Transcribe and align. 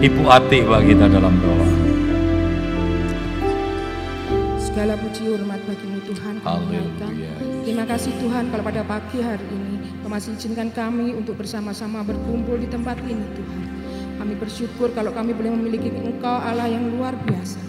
Ibu 0.00 0.24
Ati 0.32 0.64
bagi 0.64 0.96
kita 0.96 1.12
dalam 1.12 1.36
doa. 1.44 1.68
Segala 4.56 4.96
puji 4.96 5.28
hormat 5.28 5.60
bagimu 5.68 6.00
Tuhan. 6.08 6.40
Haleluya. 6.40 7.36
Terima 7.68 7.84
kasih 7.84 8.08
Tuhan 8.16 8.48
kalau 8.48 8.64
pada 8.64 8.80
pagi 8.80 9.20
hari 9.20 9.44
ini 9.52 9.76
Kau 10.00 10.08
masih 10.08 10.32
izinkan 10.40 10.72
kami 10.72 11.12
untuk 11.12 11.36
bersama-sama 11.36 12.00
berkumpul 12.00 12.56
di 12.56 12.64
tempat 12.72 12.96
ini 13.04 13.28
Tuhan. 13.36 13.64
Kami 14.16 14.40
bersyukur 14.40 14.88
kalau 14.96 15.12
kami 15.12 15.36
boleh 15.36 15.52
memiliki 15.52 15.92
Engkau 15.92 16.32
Allah 16.32 16.72
yang 16.72 16.96
luar 16.96 17.12
biasa. 17.20 17.60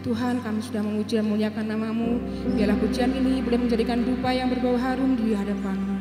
Tuhan 0.00 0.40
kami 0.40 0.64
sudah 0.64 0.80
memuji 0.80 1.20
dan 1.20 1.28
memuliakan 1.28 1.76
namamu. 1.76 2.24
Biarlah 2.56 2.80
pujian 2.80 3.12
ini 3.12 3.44
boleh 3.44 3.68
menjadikan 3.68 4.00
dupa 4.00 4.32
yang 4.32 4.48
berbau 4.48 4.80
harum 4.80 5.12
di 5.20 5.36
hadapanmu. 5.36 5.96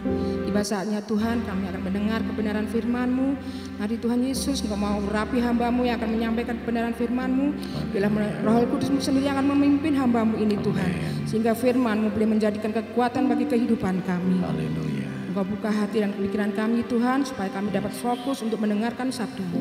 Tiba 0.55 0.71
saatnya 0.71 1.03
Tuhan 1.03 1.43
kami 1.43 1.67
akan 1.67 1.81
mendengar 1.83 2.23
kebenaran 2.23 2.63
firman-Mu. 2.71 3.35
Mari 3.75 3.99
Tuhan 3.99 4.23
Yesus 4.23 4.63
Engkau 4.63 4.79
mau 4.79 5.03
rapi 5.11 5.43
hamba-Mu 5.43 5.83
yang 5.83 5.99
akan 5.99 6.15
menyampaikan 6.15 6.55
kebenaran 6.63 6.95
firman-Mu. 6.95 7.51
Biarlah 7.91 8.39
roh 8.39 8.63
kudus-Mu 8.63 9.03
sendiri 9.03 9.27
akan 9.35 9.51
memimpin 9.51 9.99
hamba-Mu 9.99 10.39
ini 10.39 10.55
Tuhan. 10.63 10.91
Sehingga 11.27 11.59
firman-Mu 11.59 12.07
boleh 12.07 12.39
menjadikan 12.39 12.71
kekuatan 12.71 13.27
bagi 13.27 13.51
kehidupan 13.51 13.99
kami. 14.07 14.39
Haleluya. 14.39 15.27
Engkau 15.27 15.43
buka 15.43 15.67
hati 15.67 15.99
dan 15.99 16.15
pikiran 16.15 16.55
kami 16.55 16.87
Tuhan 16.87 17.27
supaya 17.27 17.51
kami 17.51 17.75
dapat 17.75 17.91
fokus 17.91 18.39
untuk 18.39 18.63
mendengarkan 18.63 19.11
sabda-Mu. 19.11 19.59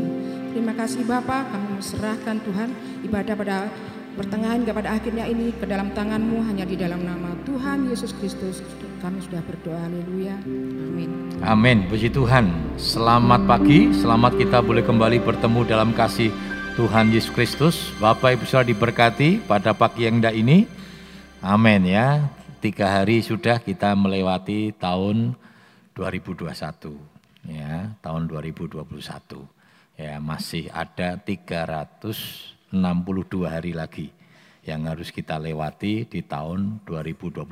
Terima 0.55 0.79
kasih 0.79 1.03
Bapa, 1.11 1.43
kami 1.51 1.75
menserahkan 1.75 2.39
Tuhan 2.39 2.71
ibadah 3.03 3.35
pada 3.35 3.67
pertengahan 4.15 4.63
hingga 4.63 4.71
pada 4.71 4.95
akhirnya 4.95 5.27
ini 5.27 5.51
ke 5.59 5.67
dalam 5.67 5.91
tangan-Mu 5.91 6.39
hanya 6.47 6.63
di 6.63 6.79
dalam 6.79 7.03
nama 7.03 7.35
Tuhan 7.43 7.91
Yesus 7.91 8.15
Kristus. 8.15 8.63
Kami 9.05 9.21
sudah 9.21 9.45
berdoa, 9.45 9.85
haleluya. 9.85 10.33
Amin. 10.49 11.13
Amin. 11.45 11.79
Puji 11.93 12.09
Tuhan. 12.09 12.49
Selamat 12.81 13.45
pagi. 13.45 13.93
Selamat 13.93 14.33
kita 14.33 14.65
boleh 14.65 14.81
kembali 14.81 15.21
bertemu 15.21 15.61
dalam 15.69 15.93
kasih 15.93 16.33
Tuhan 16.73 17.13
Yesus 17.13 17.29
Kristus. 17.29 17.93
Bapak 18.01 18.41
Ibu 18.41 18.49
sudah 18.49 18.65
diberkati 18.65 19.45
pada 19.45 19.77
pagi 19.77 20.09
yang 20.09 20.25
indah 20.25 20.33
ini. 20.33 20.65
Amin 21.45 21.85
ya. 21.85 22.33
Tiga 22.65 22.97
hari 22.97 23.21
sudah 23.21 23.61
kita 23.61 23.93
melewati 23.93 24.73
tahun 24.73 25.37
2021. 25.93 26.97
Ya, 27.45 27.93
tahun 28.01 28.25
2021. 28.25 28.89
Ya, 30.01 30.17
masih 30.17 30.73
ada 30.73 31.21
362 31.21 32.73
hari 33.53 33.77
lagi 33.77 34.17
yang 34.65 34.89
harus 34.89 35.13
kita 35.13 35.37
lewati 35.37 36.09
di 36.09 36.25
tahun 36.25 36.81
2021 36.89 37.45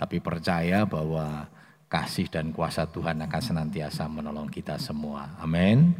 tapi 0.00 0.16
percaya 0.16 0.88
bahwa 0.88 1.44
kasih 1.92 2.32
dan 2.32 2.56
kuasa 2.56 2.88
Tuhan 2.88 3.20
akan 3.20 3.42
senantiasa 3.44 4.08
menolong 4.08 4.48
kita 4.48 4.80
semua. 4.80 5.36
Amin. 5.36 5.92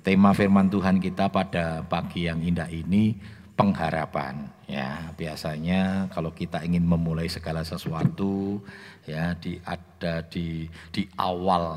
Tema 0.00 0.32
firman 0.32 0.72
Tuhan 0.72 0.96
kita 1.04 1.28
pada 1.28 1.84
pagi 1.84 2.24
yang 2.24 2.40
indah 2.40 2.72
ini 2.72 3.12
pengharapan 3.52 4.48
ya. 4.64 5.12
Biasanya 5.12 6.08
kalau 6.08 6.32
kita 6.32 6.64
ingin 6.64 6.88
memulai 6.88 7.28
segala 7.28 7.60
sesuatu 7.60 8.64
ya 9.04 9.36
di 9.36 9.60
ada 9.68 10.24
di 10.24 10.64
di 10.88 11.04
awal 11.20 11.76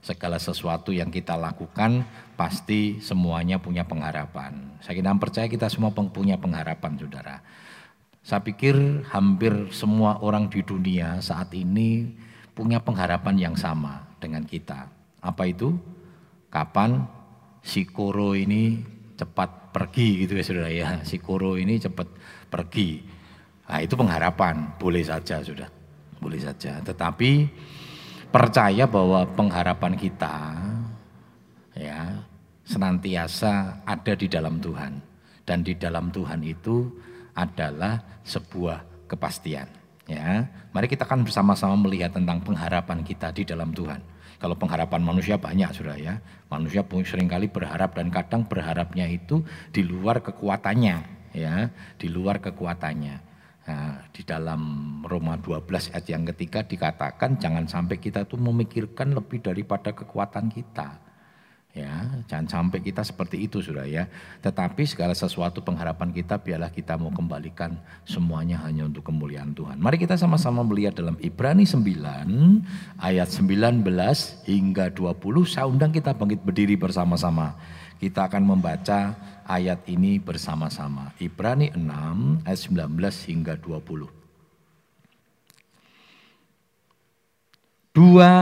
segala 0.00 0.38
sesuatu 0.40 0.94
yang 0.94 1.12
kita 1.12 1.36
lakukan 1.36 2.06
pasti 2.40 3.02
semuanya 3.04 3.58
punya 3.58 3.84
pengharapan. 3.84 4.78
Saya 4.80 4.96
kira 5.02 5.12
percaya 5.18 5.50
kita 5.50 5.66
semua 5.68 5.90
punya 5.92 6.40
pengharapan 6.40 6.94
Saudara. 6.96 7.42
Saya 8.26 8.42
pikir 8.42 9.06
hampir 9.06 9.70
semua 9.70 10.18
orang 10.18 10.50
di 10.50 10.58
dunia 10.58 11.22
saat 11.22 11.54
ini 11.54 12.10
punya 12.58 12.82
pengharapan 12.82 13.38
yang 13.38 13.54
sama 13.54 14.02
dengan 14.18 14.42
kita. 14.42 14.90
Apa 15.22 15.46
itu? 15.46 15.78
Kapan 16.50 17.06
si 17.62 17.86
Koro 17.86 18.34
ini 18.34 18.82
cepat 19.14 19.70
pergi 19.70 20.26
gitu 20.26 20.34
ya 20.34 20.42
saudara 20.42 20.70
ya. 20.74 21.06
Si 21.06 21.22
Koro 21.22 21.54
ini 21.54 21.78
cepat 21.78 22.10
pergi. 22.50 22.98
Nah 23.70 23.78
itu 23.78 23.94
pengharapan, 23.94 24.74
boleh 24.74 25.06
saja 25.06 25.38
sudah. 25.38 25.70
Boleh 26.18 26.42
saja. 26.42 26.82
Tetapi 26.82 27.46
percaya 28.34 28.90
bahwa 28.90 29.22
pengharapan 29.38 29.94
kita 29.94 30.34
ya 31.78 32.26
senantiasa 32.66 33.86
ada 33.86 34.18
di 34.18 34.26
dalam 34.26 34.58
Tuhan. 34.58 34.98
Dan 35.46 35.62
di 35.62 35.78
dalam 35.78 36.10
Tuhan 36.10 36.42
itu 36.42 36.90
adalah 37.36 38.02
sebuah 38.24 39.06
kepastian. 39.06 39.68
Ya, 40.06 40.46
mari 40.70 40.86
kita 40.86 41.04
akan 41.04 41.26
bersama-sama 41.26 41.74
melihat 41.76 42.14
tentang 42.14 42.40
pengharapan 42.40 43.02
kita 43.02 43.34
di 43.34 43.42
dalam 43.42 43.74
Tuhan. 43.74 44.00
Kalau 44.36 44.54
pengharapan 44.54 45.02
manusia 45.02 45.36
banyak 45.36 45.70
sudah 45.72 45.96
ya. 45.98 46.18
Manusia 46.46 46.86
sering 47.04 47.26
kali 47.26 47.50
berharap 47.50 47.96
dan 47.96 48.12
kadang 48.12 48.46
berharapnya 48.46 49.08
itu 49.08 49.42
di 49.74 49.82
luar 49.82 50.22
kekuatannya 50.22 50.96
ya, 51.34 51.68
di 51.98 52.06
luar 52.08 52.38
kekuatannya. 52.38 53.16
Nah, 53.66 53.98
di 54.14 54.22
dalam 54.22 54.62
Roma 55.02 55.34
12 55.42 55.90
ayat 55.90 56.06
yang 56.06 56.22
ketiga 56.30 56.62
dikatakan 56.62 57.34
jangan 57.42 57.66
sampai 57.66 57.98
kita 57.98 58.22
tuh 58.22 58.38
memikirkan 58.38 59.10
lebih 59.10 59.42
daripada 59.42 59.90
kekuatan 59.90 60.54
kita. 60.54 61.02
Ya, 61.76 62.08
jangan 62.24 62.48
sampai 62.48 62.80
kita 62.80 63.04
seperti 63.04 63.44
itu 63.44 63.60
sudah 63.60 63.84
ya. 63.84 64.08
Tetapi 64.40 64.88
segala 64.88 65.12
sesuatu 65.12 65.60
pengharapan 65.60 66.08
kita 66.08 66.40
biarlah 66.40 66.72
kita 66.72 66.96
mau 66.96 67.12
kembalikan 67.12 67.76
semuanya 68.08 68.64
hanya 68.64 68.88
untuk 68.88 69.04
kemuliaan 69.04 69.52
Tuhan. 69.52 69.76
Mari 69.76 70.00
kita 70.00 70.16
sama-sama 70.16 70.64
melihat 70.64 70.96
dalam 70.96 71.20
Ibrani 71.20 71.68
9 71.68 72.96
ayat 72.96 73.28
19 73.28 73.84
hingga 74.48 74.88
20. 74.88 75.20
Saya 75.44 75.68
undang 75.68 75.92
kita 75.92 76.16
bangkit 76.16 76.40
berdiri 76.40 76.80
bersama-sama. 76.80 77.60
Kita 78.00 78.24
akan 78.24 78.56
membaca 78.56 79.12
ayat 79.44 79.84
ini 79.84 80.16
bersama-sama. 80.16 81.12
Ibrani 81.20 81.76
6 81.76 82.48
ayat 82.48 82.60
19 82.72 83.28
hingga 83.28 83.60
20. 83.60 84.08
Dua, 87.96 88.32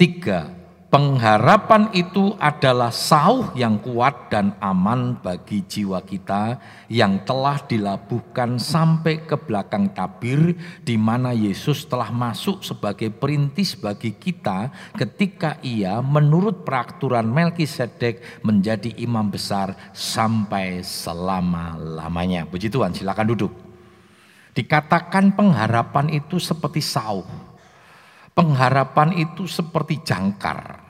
tiga, 0.00 0.52
Pengharapan 0.94 1.90
itu 1.90 2.38
adalah 2.38 2.94
sauh 2.94 3.50
yang 3.58 3.82
kuat 3.82 4.30
dan 4.30 4.54
aman 4.62 5.18
bagi 5.18 5.66
jiwa 5.66 5.98
kita 6.06 6.62
yang 6.86 7.26
telah 7.26 7.58
dilabuhkan 7.66 8.62
sampai 8.62 9.26
ke 9.26 9.34
belakang 9.34 9.90
tabir 9.90 10.54
di 10.86 10.94
mana 10.94 11.34
Yesus 11.34 11.90
telah 11.90 12.14
masuk 12.14 12.62
sebagai 12.62 13.10
perintis 13.10 13.74
bagi 13.74 14.14
kita 14.14 14.70
ketika 14.94 15.58
ia 15.66 15.98
menurut 15.98 16.62
peraturan 16.62 17.26
Melkisedek 17.26 18.46
menjadi 18.46 18.94
imam 18.94 19.26
besar 19.34 19.74
sampai 19.90 20.86
selama-lamanya. 20.86 22.46
Puji 22.46 22.70
Tuhan, 22.70 22.94
silakan 22.94 23.34
duduk. 23.34 23.50
Dikatakan 24.54 25.34
pengharapan 25.34 26.14
itu 26.14 26.38
seperti 26.38 26.78
sauh. 26.78 27.26
Pengharapan 28.30 29.14
itu 29.18 29.50
seperti 29.50 29.98
jangkar 30.06 30.83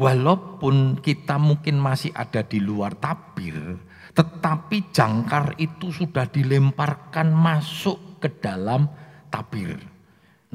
Walaupun 0.00 1.04
kita 1.04 1.36
mungkin 1.36 1.76
masih 1.76 2.08
ada 2.16 2.40
di 2.40 2.56
luar 2.56 2.96
tabir, 2.96 3.76
tetapi 4.16 4.88
jangkar 4.88 5.60
itu 5.60 5.92
sudah 5.92 6.24
dilemparkan 6.24 7.28
masuk 7.36 8.16
ke 8.16 8.32
dalam 8.40 8.88
tabir. 9.28 9.76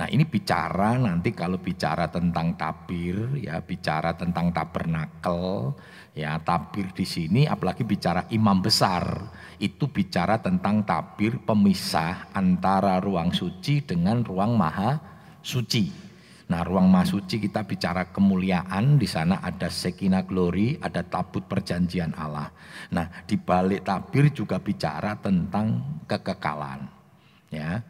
Nah 0.02 0.10
ini 0.10 0.26
bicara 0.26 0.98
nanti 0.98 1.30
kalau 1.30 1.62
bicara 1.62 2.10
tentang 2.10 2.58
tabir, 2.58 3.38
ya 3.38 3.62
bicara 3.62 4.18
tentang 4.18 4.50
tabernakel, 4.50 5.78
ya 6.18 6.42
tabir 6.42 6.90
di 6.98 7.06
sini 7.06 7.46
apalagi 7.46 7.86
bicara 7.86 8.26
imam 8.34 8.66
besar, 8.66 9.30
itu 9.62 9.86
bicara 9.94 10.42
tentang 10.42 10.82
tabir 10.90 11.38
pemisah 11.38 12.34
antara 12.34 12.98
ruang 12.98 13.30
suci 13.30 13.86
dengan 13.86 14.26
ruang 14.26 14.58
maha 14.58 14.98
suci. 15.46 16.05
Nah, 16.46 16.62
ruang 16.62 16.86
masuci 16.86 17.42
kita 17.42 17.66
bicara 17.66 18.14
kemuliaan, 18.14 19.02
di 19.02 19.10
sana 19.10 19.42
ada 19.42 19.66
sekina 19.66 20.22
glory, 20.22 20.78
ada 20.78 21.02
tabut 21.02 21.42
perjanjian 21.50 22.14
Allah. 22.14 22.54
Nah, 22.94 23.10
di 23.26 23.34
balik 23.34 23.82
tabir 23.82 24.30
juga 24.30 24.62
bicara 24.62 25.18
tentang 25.18 26.02
kekekalan. 26.06 26.86
Ya. 27.50 27.82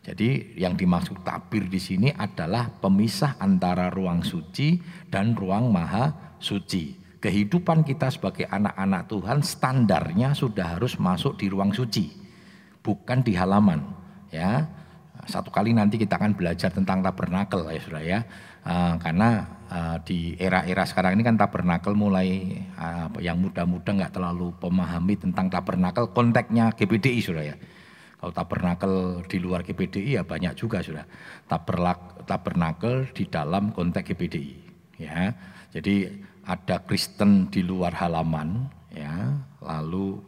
Jadi 0.00 0.58
yang 0.58 0.74
dimaksud 0.74 1.22
tabir 1.22 1.68
di 1.68 1.78
sini 1.78 2.08
adalah 2.10 2.72
pemisah 2.82 3.36
antara 3.38 3.92
ruang 3.92 4.24
suci 4.26 4.80
dan 5.06 5.36
ruang 5.36 5.70
maha 5.70 6.34
suci. 6.40 6.96
Kehidupan 7.20 7.84
kita 7.84 8.08
sebagai 8.08 8.48
anak-anak 8.48 9.12
Tuhan 9.12 9.44
standarnya 9.44 10.32
sudah 10.32 10.74
harus 10.74 10.96
masuk 10.96 11.36
di 11.36 11.52
ruang 11.52 11.70
suci, 11.76 12.16
bukan 12.80 13.20
di 13.20 13.36
halaman. 13.36 13.84
Ya, 14.32 14.72
satu 15.30 15.54
kali 15.54 15.70
nanti 15.70 15.96
kita 15.96 16.18
akan 16.18 16.34
belajar 16.34 16.74
tentang 16.74 17.00
tabernakel 17.00 17.64
ya 17.70 17.80
sudah 17.80 18.02
ya. 18.02 18.20
Uh, 18.60 19.00
karena 19.00 19.48
uh, 19.72 19.96
di 20.04 20.36
era-era 20.36 20.84
sekarang 20.84 21.16
ini 21.16 21.24
kan 21.24 21.38
tabernakel 21.38 21.96
mulai 21.96 22.60
uh, 22.76 23.08
yang 23.22 23.40
muda-muda 23.40 23.94
nggak 23.96 24.12
terlalu 24.12 24.52
pemahami 24.60 25.16
tentang 25.16 25.48
tabernakel 25.48 26.12
konteksnya 26.12 26.74
GBDI 26.74 27.20
sudah 27.22 27.44
ya. 27.46 27.56
Kalau 28.20 28.36
tabernakel 28.36 29.24
di 29.24 29.38
luar 29.40 29.64
GBDI 29.64 30.20
ya 30.20 30.22
banyak 30.28 30.52
juga 30.52 30.84
sudah. 30.84 31.08
Tabernakel 32.28 33.08
di 33.16 33.24
dalam 33.24 33.72
konteks 33.72 34.12
GBDI 34.12 34.54
ya. 35.00 35.32
Jadi 35.72 36.04
ada 36.44 36.84
Kristen 36.84 37.48
di 37.48 37.64
luar 37.64 37.96
halaman 37.96 38.68
ya. 38.92 39.40
Lalu 39.64 40.20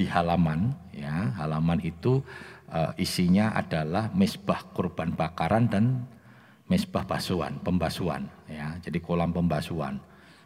di 0.00 0.04
halaman 0.06 0.72
ya, 0.94 1.34
halaman 1.36 1.82
itu 1.82 2.22
uh, 2.70 2.92
isinya 2.96 3.52
adalah 3.52 4.08
mesbah 4.14 4.62
kurban 4.72 5.12
bakaran 5.14 5.66
dan 5.66 5.84
mesbah 6.70 7.02
basuhan, 7.02 7.58
pembasuhan 7.60 8.30
ya. 8.46 8.78
Jadi 8.78 9.02
kolam 9.02 9.34
pembasuhan. 9.34 9.98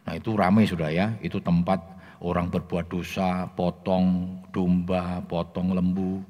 Nah, 0.05 0.13
itu 0.13 0.33
ramai 0.33 0.65
sudah 0.65 0.89
ya. 0.89 1.13
Itu 1.21 1.41
tempat 1.41 1.81
orang 2.21 2.49
berbuat 2.49 2.89
dosa, 2.89 3.45
potong 3.53 4.37
domba, 4.49 5.21
potong 5.25 5.73
lembu 5.77 6.25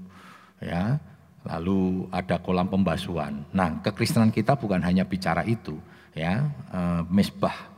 ya. 0.59 1.00
Lalu 1.45 2.09
ada 2.09 2.42
kolam 2.42 2.68
pembasuhan. 2.68 3.47
Nah, 3.56 3.80
kekristenan 3.80 4.33
kita 4.33 4.59
bukan 4.59 4.83
hanya 4.83 5.07
bicara 5.07 5.47
itu 5.47 5.80
ya. 6.12 6.44
Uh, 6.71 7.01
mesbah 7.07 7.71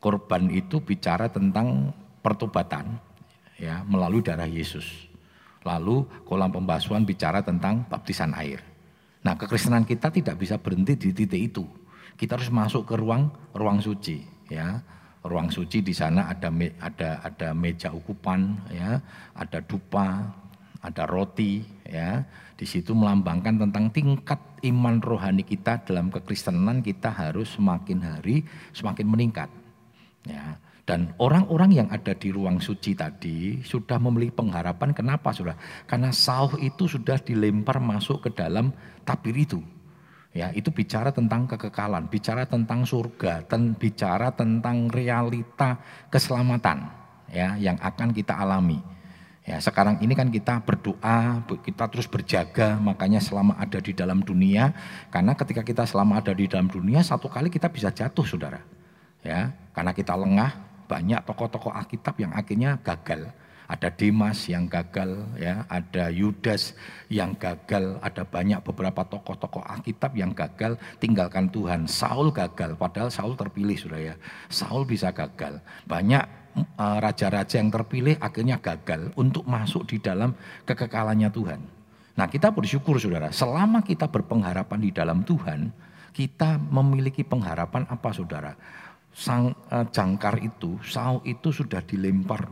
korban 0.00 0.52
itu 0.52 0.84
bicara 0.84 1.32
tentang 1.32 1.92
pertobatan 2.20 3.00
ya 3.56 3.80
melalui 3.88 4.20
darah 4.20 4.48
Yesus. 4.48 5.13
Lalu 5.64 6.04
kolam 6.28 6.52
pembasuhan 6.52 7.08
bicara 7.08 7.40
tentang 7.40 7.88
baptisan 7.88 8.36
air. 8.36 8.60
Nah, 9.24 9.32
kekristenan 9.40 9.88
kita 9.88 10.12
tidak 10.12 10.36
bisa 10.36 10.60
berhenti 10.60 11.00
di 11.00 11.10
titik 11.16 11.40
itu. 11.40 11.64
Kita 12.14 12.36
harus 12.36 12.52
masuk 12.52 12.84
ke 12.84 12.94
ruang 13.00 13.32
ruang 13.56 13.80
suci 13.80 14.20
ya. 14.52 14.78
Ruang 15.24 15.48
suci 15.48 15.80
di 15.80 15.96
sana 15.96 16.28
ada 16.28 16.52
ada 16.84 17.24
ada 17.24 17.48
meja 17.56 17.88
ukupan 17.88 18.60
ya, 18.68 19.00
ada 19.32 19.64
dupa, 19.64 20.20
ada 20.84 21.08
roti 21.08 21.64
ya. 21.88 22.20
Di 22.54 22.68
situ 22.68 22.92
melambangkan 22.92 23.56
tentang 23.64 23.88
tingkat 23.88 24.36
iman 24.68 25.00
rohani 25.00 25.40
kita 25.42 25.80
dalam 25.88 26.12
kekristenan 26.12 26.84
kita 26.84 27.08
harus 27.08 27.56
semakin 27.56 28.04
hari 28.04 28.44
semakin 28.76 29.08
meningkat. 29.08 29.48
Ya. 30.28 30.60
Dan 30.84 31.16
orang-orang 31.16 31.72
yang 31.72 31.88
ada 31.88 32.12
di 32.12 32.28
ruang 32.28 32.60
suci 32.60 32.92
tadi 32.92 33.64
sudah 33.64 33.96
memiliki 33.96 34.36
pengharapan. 34.36 34.92
Kenapa 34.92 35.32
sudah? 35.32 35.56
Karena 35.88 36.12
sauh 36.12 36.60
itu 36.60 36.84
sudah 36.84 37.16
dilempar 37.16 37.80
masuk 37.80 38.28
ke 38.28 38.30
dalam 38.36 38.68
tabir 39.00 39.32
itu. 39.32 39.64
Ya, 40.34 40.50
itu 40.52 40.68
bicara 40.74 41.14
tentang 41.14 41.46
kekekalan, 41.46 42.10
bicara 42.10 42.42
tentang 42.44 42.82
surga, 42.82 43.46
dan 43.46 43.78
bicara 43.78 44.34
tentang 44.34 44.90
realita 44.90 45.78
keselamatan 46.10 46.90
ya 47.30 47.54
yang 47.54 47.78
akan 47.78 48.10
kita 48.10 48.34
alami. 48.34 48.82
Ya, 49.44 49.60
sekarang 49.60 50.00
ini 50.00 50.16
kan 50.16 50.32
kita 50.32 50.64
berdoa, 50.64 51.44
kita 51.62 51.86
terus 51.86 52.08
berjaga, 52.10 52.80
makanya 52.80 53.20
selama 53.20 53.54
ada 53.60 53.76
di 53.76 53.92
dalam 53.92 54.24
dunia, 54.24 54.72
karena 55.12 55.36
ketika 55.36 55.60
kita 55.60 55.84
selama 55.84 56.18
ada 56.18 56.32
di 56.32 56.48
dalam 56.48 56.66
dunia, 56.66 57.04
satu 57.04 57.28
kali 57.28 57.52
kita 57.52 57.68
bisa 57.68 57.92
jatuh, 57.92 58.24
saudara. 58.24 58.64
Ya, 59.20 59.52
karena 59.76 59.92
kita 59.92 60.16
lengah, 60.16 60.50
banyak 60.84 61.20
tokoh-tokoh 61.24 61.72
Alkitab 61.72 62.20
yang 62.20 62.32
akhirnya 62.32 62.80
gagal. 62.80 63.32
Ada 63.64 63.88
Dimas 63.88 64.44
yang 64.44 64.68
gagal, 64.68 65.24
ya, 65.40 65.64
ada 65.72 66.12
Yudas 66.12 66.76
yang 67.08 67.32
gagal, 67.32 67.96
ada 68.04 68.20
banyak 68.20 68.60
beberapa 68.60 69.08
tokoh-tokoh 69.08 69.64
Alkitab 69.64 70.12
yang 70.20 70.36
gagal 70.36 70.76
tinggalkan 71.00 71.48
Tuhan. 71.48 71.88
Saul 71.88 72.28
gagal, 72.28 72.76
padahal 72.76 73.08
Saul 73.08 73.40
terpilih 73.40 73.80
sudah 73.80 74.00
ya. 74.12 74.14
Saul 74.52 74.84
bisa 74.84 75.16
gagal. 75.16 75.64
Banyak 75.88 76.24
eh, 76.60 76.98
raja-raja 77.00 77.56
yang 77.56 77.72
terpilih 77.72 78.20
akhirnya 78.20 78.60
gagal 78.60 79.16
untuk 79.16 79.48
masuk 79.48 79.88
di 79.88 79.96
dalam 79.96 80.36
kekekalannya 80.68 81.32
Tuhan. 81.32 81.60
Nah 82.14 82.30
kita 82.30 82.54
bersyukur 82.54 83.00
saudara, 83.00 83.34
selama 83.34 83.82
kita 83.82 84.06
berpengharapan 84.06 84.78
di 84.78 84.90
dalam 84.94 85.26
Tuhan, 85.26 85.72
kita 86.14 86.62
memiliki 86.62 87.26
pengharapan 87.26 87.90
apa 87.90 88.14
saudara? 88.14 88.54
Sang 89.14 89.54
uh, 89.70 89.86
jangkar 89.88 90.42
itu, 90.42 90.76
sau 90.82 91.22
itu 91.22 91.54
sudah 91.54 91.80
dilempar 91.86 92.50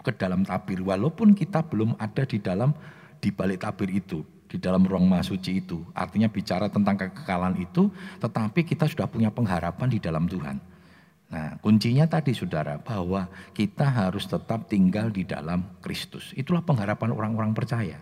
ke 0.00 0.14
dalam 0.14 0.46
tabir. 0.46 0.78
Walaupun 0.80 1.34
kita 1.34 1.66
belum 1.66 1.98
ada 1.98 2.22
di 2.22 2.38
dalam 2.38 2.70
di 3.18 3.34
balik 3.34 3.66
tabir 3.66 3.90
itu, 3.90 4.22
di 4.46 4.62
dalam 4.62 4.86
ruang 4.86 5.10
masuci 5.10 5.66
itu. 5.66 5.82
Artinya 5.90 6.30
bicara 6.30 6.70
tentang 6.70 6.94
kekekalan 6.94 7.58
itu, 7.58 7.90
tetapi 8.22 8.62
kita 8.62 8.86
sudah 8.86 9.10
punya 9.10 9.34
pengharapan 9.34 9.90
di 9.90 9.98
dalam 9.98 10.30
Tuhan. 10.30 10.56
Nah, 11.34 11.58
kuncinya 11.58 12.06
tadi 12.06 12.30
saudara 12.30 12.78
bahwa 12.78 13.26
kita 13.50 13.82
harus 13.82 14.30
tetap 14.30 14.70
tinggal 14.70 15.10
di 15.10 15.26
dalam 15.26 15.66
Kristus. 15.82 16.30
Itulah 16.38 16.62
pengharapan 16.62 17.10
orang-orang 17.10 17.50
percaya. 17.50 17.98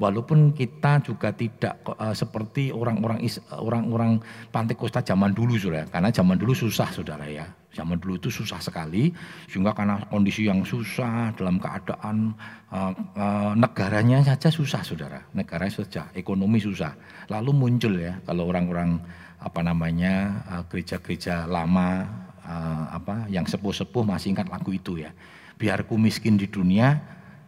Walaupun 0.00 0.56
kita 0.56 1.04
juga 1.04 1.30
tidak 1.36 1.84
uh, 1.84 2.16
seperti 2.16 2.72
orang-orang 2.72 3.22
orang-orang 3.54 4.18
Pantai 4.48 4.74
Kosta 4.74 5.04
zaman 5.04 5.36
dulu 5.36 5.54
Saudara, 5.60 5.84
karena 5.86 6.08
zaman 6.08 6.40
dulu 6.40 6.56
susah 6.56 6.88
Saudara 6.90 7.28
ya. 7.28 7.46
Zaman 7.72 7.96
dulu 7.96 8.20
itu 8.20 8.28
susah 8.28 8.60
sekali 8.60 9.08
sehingga 9.48 9.72
karena 9.72 9.96
kondisi 10.12 10.44
yang 10.44 10.60
susah 10.60 11.32
dalam 11.32 11.56
keadaan 11.56 12.36
uh, 12.68 12.92
uh, 13.16 13.52
negaranya 13.56 14.20
saja 14.20 14.52
susah 14.52 14.84
Saudara. 14.84 15.24
Negara 15.32 15.64
saja 15.72 16.12
ekonomi 16.12 16.60
susah. 16.60 16.92
Lalu 17.32 17.50
muncul 17.56 17.96
ya 17.96 18.20
kalau 18.28 18.52
orang-orang 18.52 19.00
apa 19.40 19.60
namanya 19.64 20.44
gereja-gereja 20.68 21.48
uh, 21.48 21.50
lama 21.50 22.04
uh, 22.44 22.92
apa 22.92 23.24
yang 23.32 23.48
sepuh-sepuh 23.48 24.04
masih 24.04 24.36
ingat 24.36 24.52
lagu 24.52 24.68
itu 24.68 25.00
ya. 25.00 25.08
Biarku 25.56 25.96
miskin 25.96 26.36
di 26.36 26.52
dunia, 26.52 27.00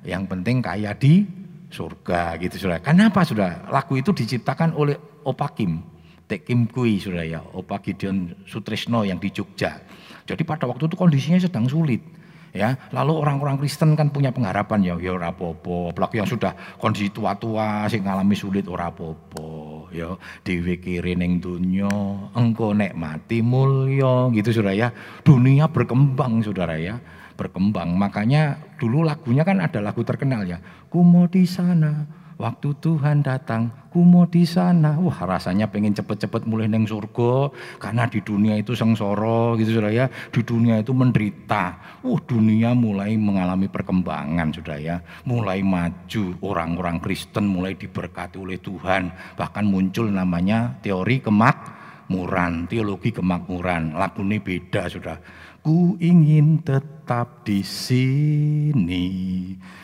yang 0.08 0.24
penting 0.24 0.64
kaya 0.64 0.96
di 0.96 1.43
surga 1.74 2.38
gitu 2.38 2.70
sudah. 2.70 2.78
Kenapa 2.78 3.26
sudah? 3.26 3.66
Lagu 3.66 3.98
itu 3.98 4.14
diciptakan 4.14 4.78
oleh 4.78 4.94
Opa 5.26 5.50
Kim, 5.50 5.82
Tek 6.30 6.46
Kim 6.46 6.70
Kui 6.70 7.02
sudah 7.02 7.26
ya, 7.26 7.42
Opa 7.42 7.82
Gideon 7.82 8.46
Sutrisno 8.46 9.02
yang 9.02 9.18
di 9.18 9.34
Jogja. 9.34 9.82
Jadi 10.22 10.46
pada 10.46 10.70
waktu 10.70 10.86
itu 10.86 10.94
kondisinya 10.94 11.42
sedang 11.42 11.66
sulit. 11.66 12.22
Ya, 12.54 12.78
lalu 12.94 13.18
orang-orang 13.18 13.58
Kristen 13.58 13.98
kan 13.98 14.14
punya 14.14 14.30
pengharapan 14.30 14.78
ya, 14.86 14.94
ya 15.02 15.18
ora 15.18 15.34
apa-apa. 15.34 15.90
Apalagi 15.90 16.22
yang 16.22 16.30
sudah 16.30 16.54
kondisi 16.78 17.10
tua-tua 17.10 17.90
sing 17.90 18.06
ngalami 18.06 18.38
sulit 18.38 18.70
ora 18.70 18.94
apa-apa. 18.94 19.90
Ya, 19.90 20.14
dhewe 20.46 20.78
kiri 20.78 21.18
ning 21.18 21.42
donya, 21.42 21.90
engko 22.30 22.70
nek 22.70 22.94
mati 22.94 23.42
mulya 23.42 24.30
gitu 24.30 24.54
Saudara 24.54 24.70
ya. 24.70 24.88
Dunia 25.26 25.66
berkembang 25.66 26.46
Saudara 26.46 26.78
ya 26.78 26.94
berkembang. 27.34 27.94
Makanya 27.98 28.56
dulu 28.78 29.02
lagunya 29.02 29.42
kan 29.42 29.60
ada 29.60 29.82
lagu 29.82 30.02
terkenal 30.06 30.46
ya. 30.46 30.58
Kumo 30.88 31.26
di 31.26 31.42
sana, 31.44 32.06
waktu 32.38 32.74
Tuhan 32.78 33.22
datang, 33.22 33.70
kumo 33.90 34.26
di 34.26 34.46
sana. 34.46 34.98
Wah 34.98 35.18
rasanya 35.26 35.70
pengen 35.70 35.94
cepet-cepet 35.94 36.46
mulai 36.46 36.66
neng 36.70 36.86
surga. 36.86 37.50
Karena 37.78 38.06
di 38.10 38.22
dunia 38.22 38.58
itu 38.58 38.74
sengsoro 38.74 39.58
gitu 39.58 39.82
sudah 39.82 39.90
ya. 39.90 40.06
Di 40.30 40.42
dunia 40.42 40.82
itu 40.82 40.90
menderita. 40.94 41.78
Wah 42.02 42.20
dunia 42.26 42.74
mulai 42.74 43.18
mengalami 43.18 43.70
perkembangan 43.70 44.54
sudah 44.54 44.78
ya. 44.78 44.96
Mulai 45.26 45.62
maju 45.62 46.24
orang-orang 46.42 46.98
Kristen 47.02 47.50
mulai 47.50 47.74
diberkati 47.74 48.38
oleh 48.38 48.58
Tuhan. 48.58 49.10
Bahkan 49.38 49.64
muncul 49.66 50.10
namanya 50.10 50.78
teori 50.82 51.22
kemakmuran, 51.22 52.66
teologi 52.70 53.10
kemakmuran. 53.14 53.94
Lagu 53.94 54.22
ini 54.22 54.38
beda 54.42 54.90
sudah 54.90 55.18
Ku 55.64 55.96
ingin 55.96 56.60
tetap 56.60 57.40
di 57.48 57.64
sini 57.64 59.08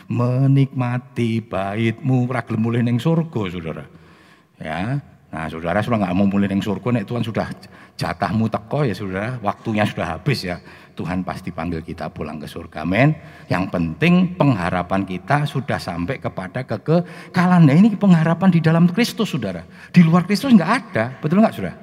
menikmati 0.05 1.41
baitmu 1.41 2.29
ragil 2.29 2.61
mulai 2.61 2.85
neng 2.85 3.01
surga 3.01 3.41
saudara. 3.49 3.89
Ya, 4.61 5.01
nah 5.33 5.49
saudara 5.49 5.81
sudah 5.81 6.05
nggak 6.05 6.13
mau 6.13 6.29
mulai 6.29 6.53
neng 6.53 6.61
surga, 6.61 7.01
nek 7.01 7.09
Tuhan 7.09 7.25
sudah 7.25 7.49
jatahmu 7.97 8.45
teko 8.53 8.85
ya 8.85 8.93
saudara, 8.93 9.41
waktunya 9.41 9.81
sudah 9.81 10.21
habis 10.21 10.45
ya. 10.45 10.61
Tuhan 10.93 11.25
pasti 11.25 11.49
panggil 11.49 11.81
kita 11.81 12.13
pulang 12.13 12.37
ke 12.37 12.45
surga, 12.45 12.85
men. 12.85 13.17
Yang 13.49 13.73
penting 13.73 14.37
pengharapan 14.37 15.01
kita 15.01 15.49
sudah 15.49 15.81
sampai 15.81 16.21
kepada 16.21 16.61
kekekalan. 16.61 17.65
Nah 17.65 17.73
ini 17.73 17.97
pengharapan 17.97 18.53
di 18.53 18.61
dalam 18.61 18.85
Kristus, 18.85 19.33
saudara. 19.33 19.65
Di 19.89 20.05
luar 20.05 20.29
Kristus 20.29 20.53
nggak 20.53 20.71
ada, 20.77 21.17
betul 21.17 21.41
nggak, 21.41 21.57
saudara? 21.57 21.73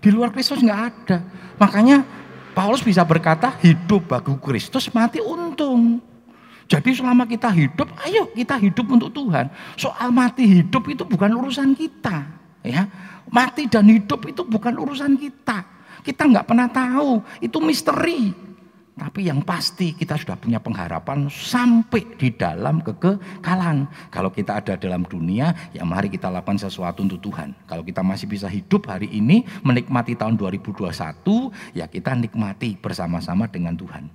Di 0.00 0.08
luar 0.08 0.32
Kristus 0.32 0.64
nggak 0.64 0.80
ada. 0.88 1.20
Makanya 1.60 2.21
Paulus 2.52 2.84
bisa 2.84 3.00
berkata 3.02 3.56
hidup 3.64 4.12
bagi 4.12 4.36
Kristus, 4.36 4.92
mati 4.92 5.18
untung. 5.24 6.00
Jadi 6.68 6.92
selama 6.96 7.24
kita 7.28 7.48
hidup, 7.52 7.88
ayo 8.04 8.28
kita 8.32 8.56
hidup 8.60 8.86
untuk 8.92 9.12
Tuhan. 9.12 9.48
Soal 9.76 10.12
mati 10.12 10.44
hidup 10.44 10.88
itu 10.88 11.04
bukan 11.04 11.32
urusan 11.36 11.72
kita, 11.76 12.28
ya. 12.64 12.88
Mati 13.28 13.68
dan 13.68 13.88
hidup 13.88 14.28
itu 14.28 14.44
bukan 14.44 14.76
urusan 14.76 15.16
kita. 15.16 15.64
Kita 16.04 16.28
nggak 16.28 16.44
pernah 16.48 16.68
tahu, 16.68 17.24
itu 17.40 17.56
misteri. 17.60 18.51
Tapi 18.92 19.24
yang 19.24 19.40
pasti 19.40 19.96
kita 19.96 20.20
sudah 20.20 20.36
punya 20.36 20.60
pengharapan 20.60 21.24
sampai 21.32 22.04
di 22.20 22.28
dalam 22.36 22.84
kekekalan. 22.84 23.88
Kalau 24.12 24.28
kita 24.28 24.60
ada 24.60 24.76
dalam 24.76 25.08
dunia, 25.08 25.72
ya 25.72 25.80
mari 25.80 26.12
kita 26.12 26.28
lakukan 26.28 26.60
sesuatu 26.60 27.00
untuk 27.00 27.16
Tuhan. 27.24 27.56
Kalau 27.64 27.80
kita 27.80 28.04
masih 28.04 28.28
bisa 28.28 28.52
hidup 28.52 28.84
hari 28.92 29.08
ini, 29.08 29.48
menikmati 29.64 30.12
tahun 30.12 30.36
2021, 30.36 30.92
ya 31.72 31.88
kita 31.88 32.12
nikmati 32.20 32.76
bersama-sama 32.76 33.48
dengan 33.48 33.72
Tuhan. 33.72 34.12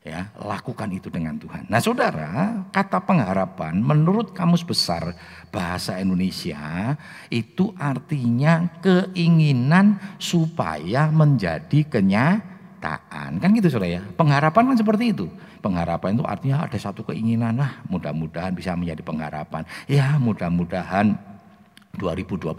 Ya, 0.00 0.32
lakukan 0.40 0.88
itu 0.96 1.12
dengan 1.12 1.36
Tuhan. 1.36 1.68
Nah, 1.68 1.76
Saudara, 1.76 2.64
kata 2.72 3.04
pengharapan 3.04 3.84
menurut 3.84 4.32
Kamus 4.32 4.64
Besar 4.64 5.12
Bahasa 5.52 6.00
Indonesia 6.00 6.96
itu 7.28 7.76
artinya 7.76 8.80
keinginan 8.80 10.00
supaya 10.16 11.12
menjadi 11.12 11.84
kenyataan 11.84 12.59
kenyataan. 12.80 13.36
Kan 13.36 13.52
gitu 13.52 13.68
saudara 13.68 14.00
ya. 14.00 14.02
Pengharapan 14.16 14.72
kan 14.72 14.76
seperti 14.80 15.12
itu. 15.12 15.28
Pengharapan 15.60 16.16
itu 16.16 16.24
artinya 16.24 16.64
ada 16.64 16.78
satu 16.80 17.04
keinginan 17.04 17.60
lah 17.60 17.84
mudah-mudahan 17.92 18.56
bisa 18.56 18.72
menjadi 18.72 19.04
pengharapan. 19.04 19.68
Ya 19.84 20.16
mudah-mudahan 20.16 21.12
2021 22.00 22.56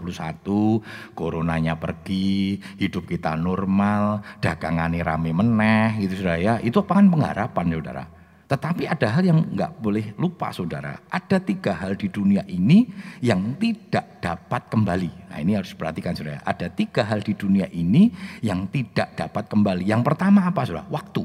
coronanya 1.18 1.74
pergi, 1.74 2.62
hidup 2.78 3.10
kita 3.10 3.34
normal, 3.34 4.22
dagangannya 4.38 5.02
rame 5.02 5.34
meneh 5.34 5.98
gitu 6.06 6.22
saudara 6.22 6.38
ya. 6.38 6.54
Itu 6.62 6.86
apa 6.86 7.02
kan 7.02 7.10
pengharapan 7.10 7.64
ya 7.66 7.76
saudara. 7.82 8.04
Tetapi 8.52 8.84
ada 8.84 9.08
hal 9.16 9.24
yang 9.24 9.48
nggak 9.48 9.80
boleh 9.80 10.12
lupa 10.20 10.52
saudara. 10.52 10.92
Ada 11.08 11.40
tiga 11.40 11.72
hal 11.72 11.96
di 11.96 12.12
dunia 12.12 12.44
ini 12.44 12.84
yang 13.24 13.56
tidak 13.56 14.20
dapat 14.20 14.68
kembali. 14.68 15.32
Nah 15.32 15.40
ini 15.40 15.56
harus 15.56 15.72
perhatikan 15.72 16.12
saudara. 16.12 16.44
Ada 16.44 16.68
tiga 16.68 17.00
hal 17.08 17.24
di 17.24 17.32
dunia 17.32 17.64
ini 17.72 18.12
yang 18.44 18.68
tidak 18.68 19.16
dapat 19.16 19.48
kembali. 19.48 19.88
Yang 19.88 20.04
pertama 20.04 20.44
apa 20.44 20.68
saudara? 20.68 20.84
Waktu. 20.92 21.24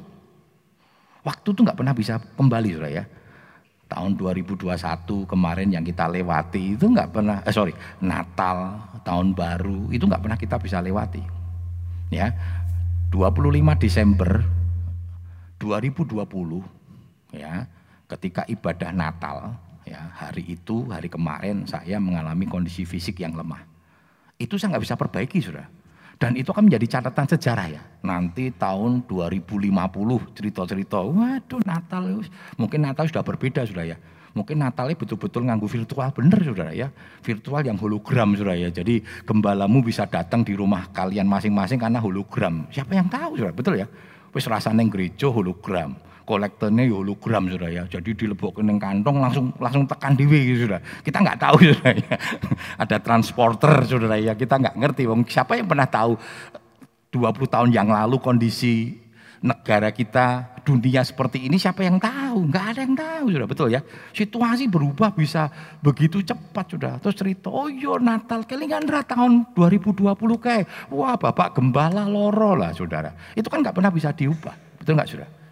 Waktu 1.28 1.48
itu 1.52 1.60
nggak 1.68 1.76
pernah 1.76 1.92
bisa 1.92 2.16
kembali 2.16 2.70
saudara 2.80 2.96
ya. 2.96 3.04
Tahun 3.92 4.12
2021 4.16 4.64
kemarin 5.28 5.68
yang 5.68 5.84
kita 5.84 6.08
lewati 6.08 6.80
itu 6.80 6.88
nggak 6.88 7.12
pernah, 7.12 7.44
eh 7.44 7.52
sorry, 7.52 7.76
Natal, 8.08 8.88
tahun 9.04 9.36
baru 9.36 9.92
itu 9.92 10.08
nggak 10.08 10.24
pernah 10.24 10.40
kita 10.40 10.56
bisa 10.64 10.80
lewati. 10.80 11.24
Ya, 12.08 12.32
25 13.12 13.52
Desember 13.76 14.48
2020 15.60 16.77
ya 17.32 17.68
ketika 18.08 18.48
ibadah 18.48 18.92
Natal 18.96 19.56
ya 19.84 20.12
hari 20.16 20.56
itu 20.56 20.88
hari 20.88 21.08
kemarin 21.12 21.68
saya 21.68 22.00
mengalami 22.00 22.48
kondisi 22.48 22.84
fisik 22.84 23.24
yang 23.24 23.36
lemah. 23.36 23.64
Itu 24.38 24.56
saya 24.60 24.78
nggak 24.78 24.84
bisa 24.86 24.96
perbaiki 24.96 25.40
sudah 25.42 25.68
dan 26.18 26.34
itu 26.34 26.50
akan 26.50 26.66
menjadi 26.66 26.98
catatan 26.98 27.30
sejarah 27.30 27.68
ya. 27.70 27.82
Nanti 28.02 28.50
tahun 28.50 29.06
2050 29.06 29.70
cerita-cerita 30.34 30.98
waduh 31.06 31.62
Natal 31.62 32.26
mungkin 32.58 32.80
Natal 32.82 33.06
sudah 33.06 33.22
berbeda 33.22 33.62
sudah 33.70 33.86
ya. 33.86 33.98
Mungkin 34.34 34.62
Natalnya 34.62 34.94
betul-betul 34.94 35.50
nganggu 35.50 35.66
virtual. 35.66 36.10
Bener 36.14 36.38
saudara 36.46 36.70
ya. 36.70 36.94
Virtual 37.26 37.62
yang 37.66 37.78
hologram 37.78 38.38
saudara 38.38 38.58
ya. 38.58 38.70
Jadi 38.70 39.02
gembalamu 39.26 39.82
bisa 39.82 40.06
datang 40.06 40.46
di 40.46 40.54
rumah 40.54 40.90
kalian 40.94 41.26
masing-masing 41.26 41.82
karena 41.82 41.98
hologram. 41.98 42.70
Siapa 42.70 42.94
yang 42.94 43.10
tahu 43.10 43.38
saudara? 43.38 43.54
Betul 43.54 43.82
ya. 43.82 43.90
Wis 44.34 44.46
rasanya 44.46 44.86
gereja 44.86 45.30
hologram 45.34 45.98
kolektornya 46.28 46.84
ya 46.84 47.00
hologram 47.00 47.48
sudah 47.48 47.70
ya. 47.72 47.84
Jadi 47.88 48.12
dilebokkan 48.12 48.68
ke 48.68 48.76
kantong 48.76 49.18
langsung 49.24 49.46
langsung 49.56 49.88
tekan 49.88 50.20
di 50.20 50.28
gitu 50.28 50.68
sudah. 50.68 50.84
Kita 51.00 51.24
nggak 51.24 51.40
tahu 51.40 51.58
sudah 51.72 51.92
ya. 51.96 52.16
Ada 52.76 52.98
transporter 53.00 53.88
sudah 53.88 54.20
ya. 54.20 54.36
Kita 54.36 54.60
nggak 54.60 54.76
ngerti. 54.76 55.08
Wong 55.08 55.24
siapa 55.24 55.56
yang 55.56 55.72
pernah 55.72 55.88
tahu 55.88 56.20
20 57.16 57.24
tahun 57.48 57.70
yang 57.72 57.88
lalu 57.88 58.20
kondisi 58.20 59.08
negara 59.40 59.94
kita 59.94 60.58
dunia 60.66 61.06
seperti 61.06 61.48
ini 61.48 61.56
siapa 61.56 61.88
yang 61.88 61.96
tahu? 61.96 62.52
Nggak 62.52 62.66
ada 62.76 62.82
yang 62.84 62.96
tahu 62.98 63.26
sudah 63.32 63.48
betul 63.48 63.68
ya. 63.72 63.82
Situasi 64.12 64.68
berubah 64.68 65.16
bisa 65.16 65.48
begitu 65.80 66.20
cepat 66.20 66.66
sudah. 66.68 66.94
Terus 67.00 67.16
cerita, 67.16 67.48
oh 67.48 67.72
yo 67.72 67.96
iya, 67.96 68.04
Natal 68.04 68.44
kelingan 68.44 68.84
tahun 68.84 69.56
2020 69.56 70.04
kayak, 70.44 70.92
wah 70.92 71.16
bapak 71.16 71.56
gembala 71.56 72.04
loro 72.04 72.60
lah 72.60 72.76
saudara. 72.76 73.16
Itu 73.32 73.48
kan 73.48 73.64
nggak 73.64 73.80
pernah 73.80 73.92
bisa 73.94 74.12
diubah, 74.12 74.84
betul 74.84 75.00
nggak 75.00 75.08
saudara? 75.08 75.47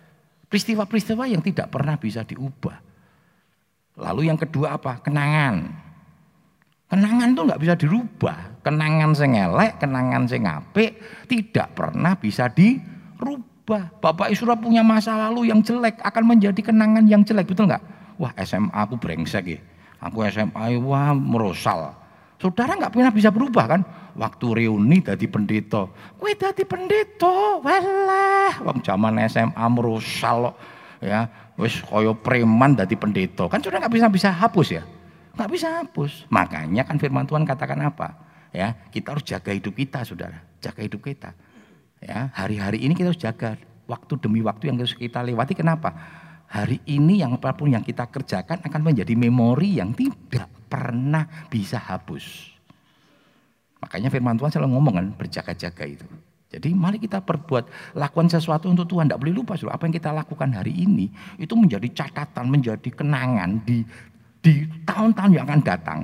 Peristiwa-peristiwa 0.45 1.25
yang 1.25 1.41
tidak 1.41 1.73
pernah 1.73 1.97
bisa 1.97 2.21
diubah. 2.21 2.77
Lalu 3.95 4.29
yang 4.29 4.37
kedua 4.37 4.75
apa? 4.75 4.99
Kenangan. 5.01 5.85
Kenangan 6.85 7.33
itu 7.33 7.41
nggak 7.41 7.61
bisa 7.61 7.73
dirubah. 7.73 8.61
Kenangan 8.61 9.11
sing 9.17 9.33
elek, 9.33 9.81
kenangan 9.81 10.23
sing 10.29 10.45
apik 10.45 11.01
tidak 11.25 11.73
pernah 11.73 12.13
bisa 12.13 12.45
dirubah. 12.51 13.97
Bapak 13.97 14.29
Isra 14.29 14.53
punya 14.53 14.85
masa 14.85 15.17
lalu 15.17 15.49
yang 15.49 15.65
jelek 15.65 15.97
akan 16.05 16.23
menjadi 16.37 16.61
kenangan 16.61 17.09
yang 17.09 17.25
jelek, 17.25 17.49
betul 17.49 17.65
nggak? 17.65 17.81
Wah 18.21 18.31
SMA 18.45 18.69
aku 18.71 19.01
brengsek 19.01 19.45
ya. 19.49 19.59
Aku 20.05 20.21
SMA 20.29 20.77
wah 20.85 21.17
merosal. 21.17 22.04
Saudara 22.45 22.77
nggak 22.77 22.93
pernah 22.93 23.09
bisa 23.09 23.33
berubah 23.33 23.65
kan? 23.65 23.81
Waktu 24.13 24.45
reuni 24.61 25.01
dari 25.01 25.25
pendeta. 25.25 25.89
Kue 26.13 26.37
dari 26.37 26.61
pendeta, 26.61 27.57
walah. 27.57 28.61
Wong 28.61 28.85
zaman 28.85 29.17
SMA 29.25 29.65
merusal 29.73 30.53
ya. 31.01 31.25
Wis 31.57 31.81
koyo 31.81 32.13
preman 32.13 32.77
dari 32.77 32.93
pendeta. 32.93 33.49
Kan 33.49 33.65
sudah 33.65 33.81
nggak 33.81 33.89
bisa 33.97 34.05
bisa 34.13 34.29
hapus 34.29 34.77
ya. 34.77 34.85
Nggak 35.33 35.49
bisa 35.49 35.67
hapus. 35.81 36.29
Makanya 36.29 36.85
kan 36.85 37.01
firman 37.01 37.25
Tuhan 37.25 37.49
katakan 37.49 37.81
apa? 37.81 38.13
Ya, 38.53 38.77
kita 38.93 39.17
harus 39.17 39.25
jaga 39.25 39.49
hidup 39.49 39.73
kita, 39.73 40.05
saudara. 40.05 40.37
Jaga 40.61 40.85
hidup 40.85 41.01
kita. 41.01 41.33
Ya, 41.97 42.29
hari-hari 42.29 42.85
ini 42.85 42.93
kita 42.93 43.09
harus 43.09 43.17
jaga 43.17 43.57
waktu 43.89 44.21
demi 44.21 44.45
waktu 44.45 44.69
yang 44.69 44.77
harus 44.77 44.93
kita 44.93 45.25
lewati. 45.25 45.57
Kenapa? 45.57 45.97
Hari 46.45 46.77
ini 46.93 47.25
yang 47.25 47.41
apa 47.41 47.57
pun 47.57 47.73
yang 47.73 47.81
kita 47.81 48.05
kerjakan 48.05 48.61
akan 48.61 48.81
menjadi 48.85 49.17
memori 49.17 49.81
yang 49.81 49.97
tidak 49.97 50.54
pernah 50.65 51.47
bisa 51.47 51.77
hapus. 51.77 52.55
Makanya 53.85 54.09
firman 54.09 54.33
Tuhan 54.35 54.49
selalu 54.49 54.69
ngomong 54.73 54.93
kan 54.97 55.07
berjaga-jaga 55.13 55.85
itu. 55.85 56.07
Jadi 56.49 56.71
mari 56.71 56.97
kita 57.01 57.19
perbuat 57.19 57.93
lakukan 57.99 58.31
sesuatu 58.31 58.71
untuk 58.71 58.87
Tuhan. 58.87 59.09
Tidak 59.11 59.19
boleh 59.19 59.35
lupa 59.35 59.59
suruh 59.59 59.75
apa 59.75 59.85
yang 59.85 59.93
kita 59.93 60.15
lakukan 60.15 60.55
hari 60.55 60.71
ini 60.71 61.11
itu 61.35 61.53
menjadi 61.53 61.85
catatan, 61.91 62.47
menjadi 62.47 62.89
kenangan 62.95 63.59
di 63.65 63.83
di 64.39 64.65
tahun-tahun 64.87 65.31
yang 65.35 65.45
akan 65.45 65.61
datang. 65.65 66.01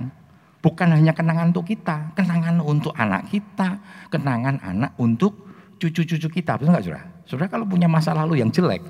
Bukan 0.61 0.93
hanya 0.93 1.13
kenangan 1.15 1.49
untuk 1.49 1.65
kita, 1.65 2.13
kenangan 2.13 2.61
untuk 2.61 2.93
anak 2.93 3.29
kita, 3.33 3.81
kenangan 4.13 4.61
anak 4.61 4.93
untuk 5.01 5.33
cucu-cucu 5.81 6.29
kita. 6.29 6.57
Betul 6.59 6.73
nggak 6.73 6.85
saudara? 6.85 7.05
Saudara 7.25 7.49
kalau 7.49 7.65
punya 7.65 7.89
masa 7.89 8.13
lalu 8.13 8.45
yang 8.45 8.53
jelek, 8.53 8.85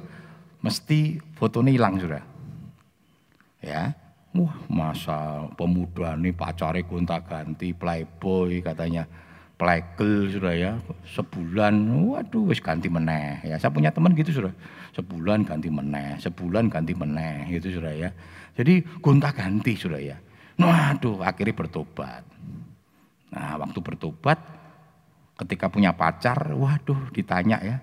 mesti 0.60 1.22
fotonya 1.40 1.72
hilang 1.72 1.96
saudara. 1.96 2.28
Ya, 3.62 3.94
Wah 4.32 4.56
masa 4.72 5.44
pemuda 5.60 6.16
nih 6.16 6.32
pacari 6.32 6.88
gonta 6.88 7.20
ganti 7.20 7.76
playboy 7.76 8.64
katanya. 8.64 9.04
Playgirl 9.60 10.32
sudah 10.32 10.56
ya. 10.56 10.72
Sebulan 11.04 11.76
waduh 12.08 12.48
wis 12.48 12.64
ganti 12.64 12.88
meneh 12.88 13.44
ya. 13.44 13.60
Saya 13.60 13.76
punya 13.76 13.92
teman 13.92 14.16
gitu 14.16 14.32
sudah. 14.32 14.56
Sebulan 14.96 15.44
ganti 15.44 15.68
meneh 15.68 16.16
sebulan 16.16 16.72
ganti 16.72 16.96
meneh 16.96 17.52
gitu 17.60 17.76
sudah 17.80 17.92
ya. 17.92 18.10
Jadi 18.56 18.88
gonta 19.04 19.36
ganti 19.36 19.76
sudah 19.76 20.00
ya. 20.00 20.16
Waduh 20.56 21.20
akhirnya 21.28 21.52
bertobat. 21.52 22.24
Nah 23.36 23.60
waktu 23.60 23.80
bertobat 23.84 24.40
ketika 25.44 25.68
punya 25.68 25.92
pacar 25.92 26.56
waduh 26.56 27.12
ditanya 27.12 27.60
ya. 27.60 27.78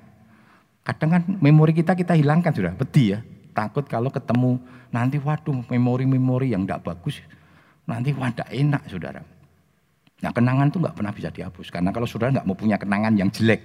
Kadang 0.80 1.10
kan 1.12 1.22
memori 1.44 1.76
kita 1.76 1.92
kita 1.92 2.16
hilangkan 2.16 2.56
sudah. 2.56 2.72
Beti 2.72 3.12
ya 3.12 3.20
takut 3.58 3.82
kalau 3.90 4.14
ketemu 4.14 4.62
nanti 4.94 5.18
waduh 5.18 5.66
memori-memori 5.66 6.54
yang 6.54 6.62
tidak 6.62 6.94
bagus 6.94 7.18
nanti 7.90 8.14
wadah 8.14 8.46
enak 8.46 8.86
saudara. 8.86 9.24
Nah 10.22 10.30
kenangan 10.30 10.70
itu 10.70 10.78
nggak 10.78 10.94
pernah 10.94 11.10
bisa 11.10 11.34
dihapus 11.34 11.74
karena 11.74 11.90
kalau 11.90 12.06
saudara 12.06 12.38
nggak 12.38 12.46
mau 12.46 12.54
punya 12.54 12.78
kenangan 12.78 13.18
yang 13.18 13.30
jelek, 13.34 13.62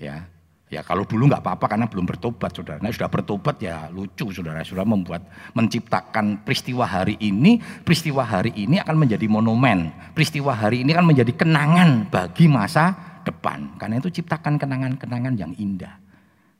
ya 0.00 0.26
ya 0.68 0.84
kalau 0.84 1.02
dulu 1.04 1.26
nggak 1.28 1.42
apa-apa 1.44 1.66
karena 1.76 1.86
belum 1.86 2.06
bertobat 2.08 2.50
saudara. 2.56 2.78
Nah 2.80 2.90
sudah 2.90 3.10
bertobat 3.10 3.60
ya 3.62 3.90
lucu 3.90 4.30
saudara, 4.30 4.64
sudah 4.64 4.86
membuat 4.86 5.26
menciptakan 5.54 6.42
peristiwa 6.42 6.88
hari 6.88 7.18
ini, 7.20 7.58
peristiwa 7.82 8.22
hari 8.22 8.54
ini 8.54 8.80
akan 8.80 8.96
menjadi 8.96 9.26
monumen, 9.28 9.92
peristiwa 10.14 10.54
hari 10.54 10.86
ini 10.86 10.94
akan 10.94 11.06
menjadi 11.10 11.32
kenangan 11.34 12.06
bagi 12.08 12.46
masa 12.46 12.94
depan. 13.26 13.76
Karena 13.76 13.98
itu 13.98 14.08
ciptakan 14.08 14.56
kenangan-kenangan 14.62 15.34
yang 15.36 15.52
indah, 15.58 15.98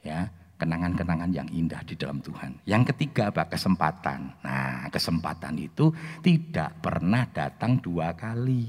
ya 0.02 0.26
kenangan-kenangan 0.58 1.30
yang 1.30 1.48
indah 1.48 1.80
di 1.86 1.94
dalam 1.94 2.18
Tuhan. 2.18 2.58
Yang 2.66 2.92
ketiga 2.92 3.30
apa? 3.30 3.46
Kesempatan. 3.46 4.42
Nah, 4.42 4.90
kesempatan 4.90 5.54
itu 5.56 5.94
tidak 6.20 6.82
pernah 6.82 7.24
datang 7.30 7.78
dua 7.78 8.12
kali. 8.18 8.66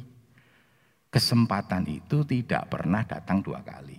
Kesempatan 1.10 1.90
itu 1.90 2.22
tidak 2.22 2.70
pernah 2.70 3.02
datang 3.02 3.42
dua 3.42 3.66
kali. 3.66 3.98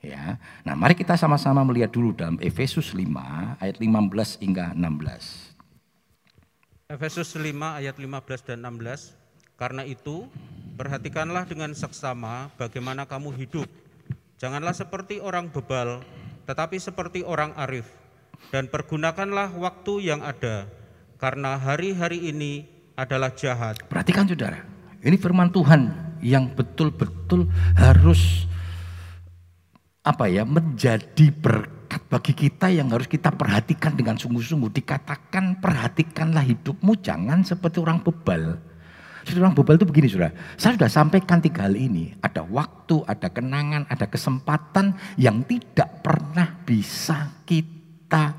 Ya. 0.00 0.40
Nah, 0.64 0.72
mari 0.72 0.96
kita 0.96 1.20
sama-sama 1.20 1.60
melihat 1.66 1.92
dulu 1.92 2.16
dalam 2.16 2.40
Efesus 2.40 2.96
5 2.96 3.60
ayat 3.60 3.76
15 3.76 4.40
hingga 4.40 4.72
16. 4.72 5.58
Efesus 6.88 7.36
5 7.36 7.52
ayat 7.76 8.00
15 8.00 8.48
dan 8.48 8.64
16. 8.64 9.12
Karena 9.58 9.82
itu, 9.84 10.30
perhatikanlah 10.78 11.44
dengan 11.44 11.74
seksama 11.74 12.48
bagaimana 12.56 13.04
kamu 13.04 13.34
hidup. 13.36 13.66
Janganlah 14.38 14.70
seperti 14.70 15.18
orang 15.18 15.50
bebal 15.50 15.98
tetapi 16.48 16.80
seperti 16.80 17.20
orang 17.20 17.52
arif. 17.60 17.84
Dan 18.48 18.72
pergunakanlah 18.72 19.52
waktu 19.60 20.08
yang 20.08 20.24
ada, 20.24 20.64
karena 21.20 21.60
hari-hari 21.60 22.32
ini 22.32 22.64
adalah 22.96 23.36
jahat. 23.36 23.84
Perhatikan 23.84 24.24
saudara, 24.24 24.64
ini 25.04 25.20
firman 25.20 25.52
Tuhan 25.52 25.92
yang 26.24 26.48
betul-betul 26.56 27.44
harus 27.76 28.48
apa 30.00 30.24
ya 30.32 30.48
menjadi 30.48 31.28
berkat 31.36 32.00
bagi 32.08 32.32
kita 32.32 32.72
yang 32.72 32.88
harus 32.88 33.04
kita 33.04 33.28
perhatikan 33.28 33.92
dengan 33.92 34.16
sungguh-sungguh. 34.16 34.72
Dikatakan 34.72 35.60
perhatikanlah 35.60 36.48
hidupmu 36.48 36.96
jangan 37.04 37.44
seperti 37.44 37.84
orang 37.84 38.00
bebal. 38.00 38.56
Jadi 39.28 39.44
orang 39.44 39.52
bebal 39.52 39.76
itu 39.76 39.84
begini 39.84 40.08
saudara. 40.08 40.32
Saya 40.56 40.80
sudah 40.80 40.88
sampaikan 40.88 41.36
tiga 41.44 41.68
hal 41.68 41.76
ini. 41.76 42.16
Ada 42.24 42.40
waktu, 42.48 43.04
ada 43.04 43.28
kenangan, 43.28 43.84
ada 43.92 44.08
kesempatan 44.08 44.96
yang 45.20 45.44
tidak 45.44 46.00
pernah 46.00 46.48
bisa 46.64 47.44
kita 47.44 48.32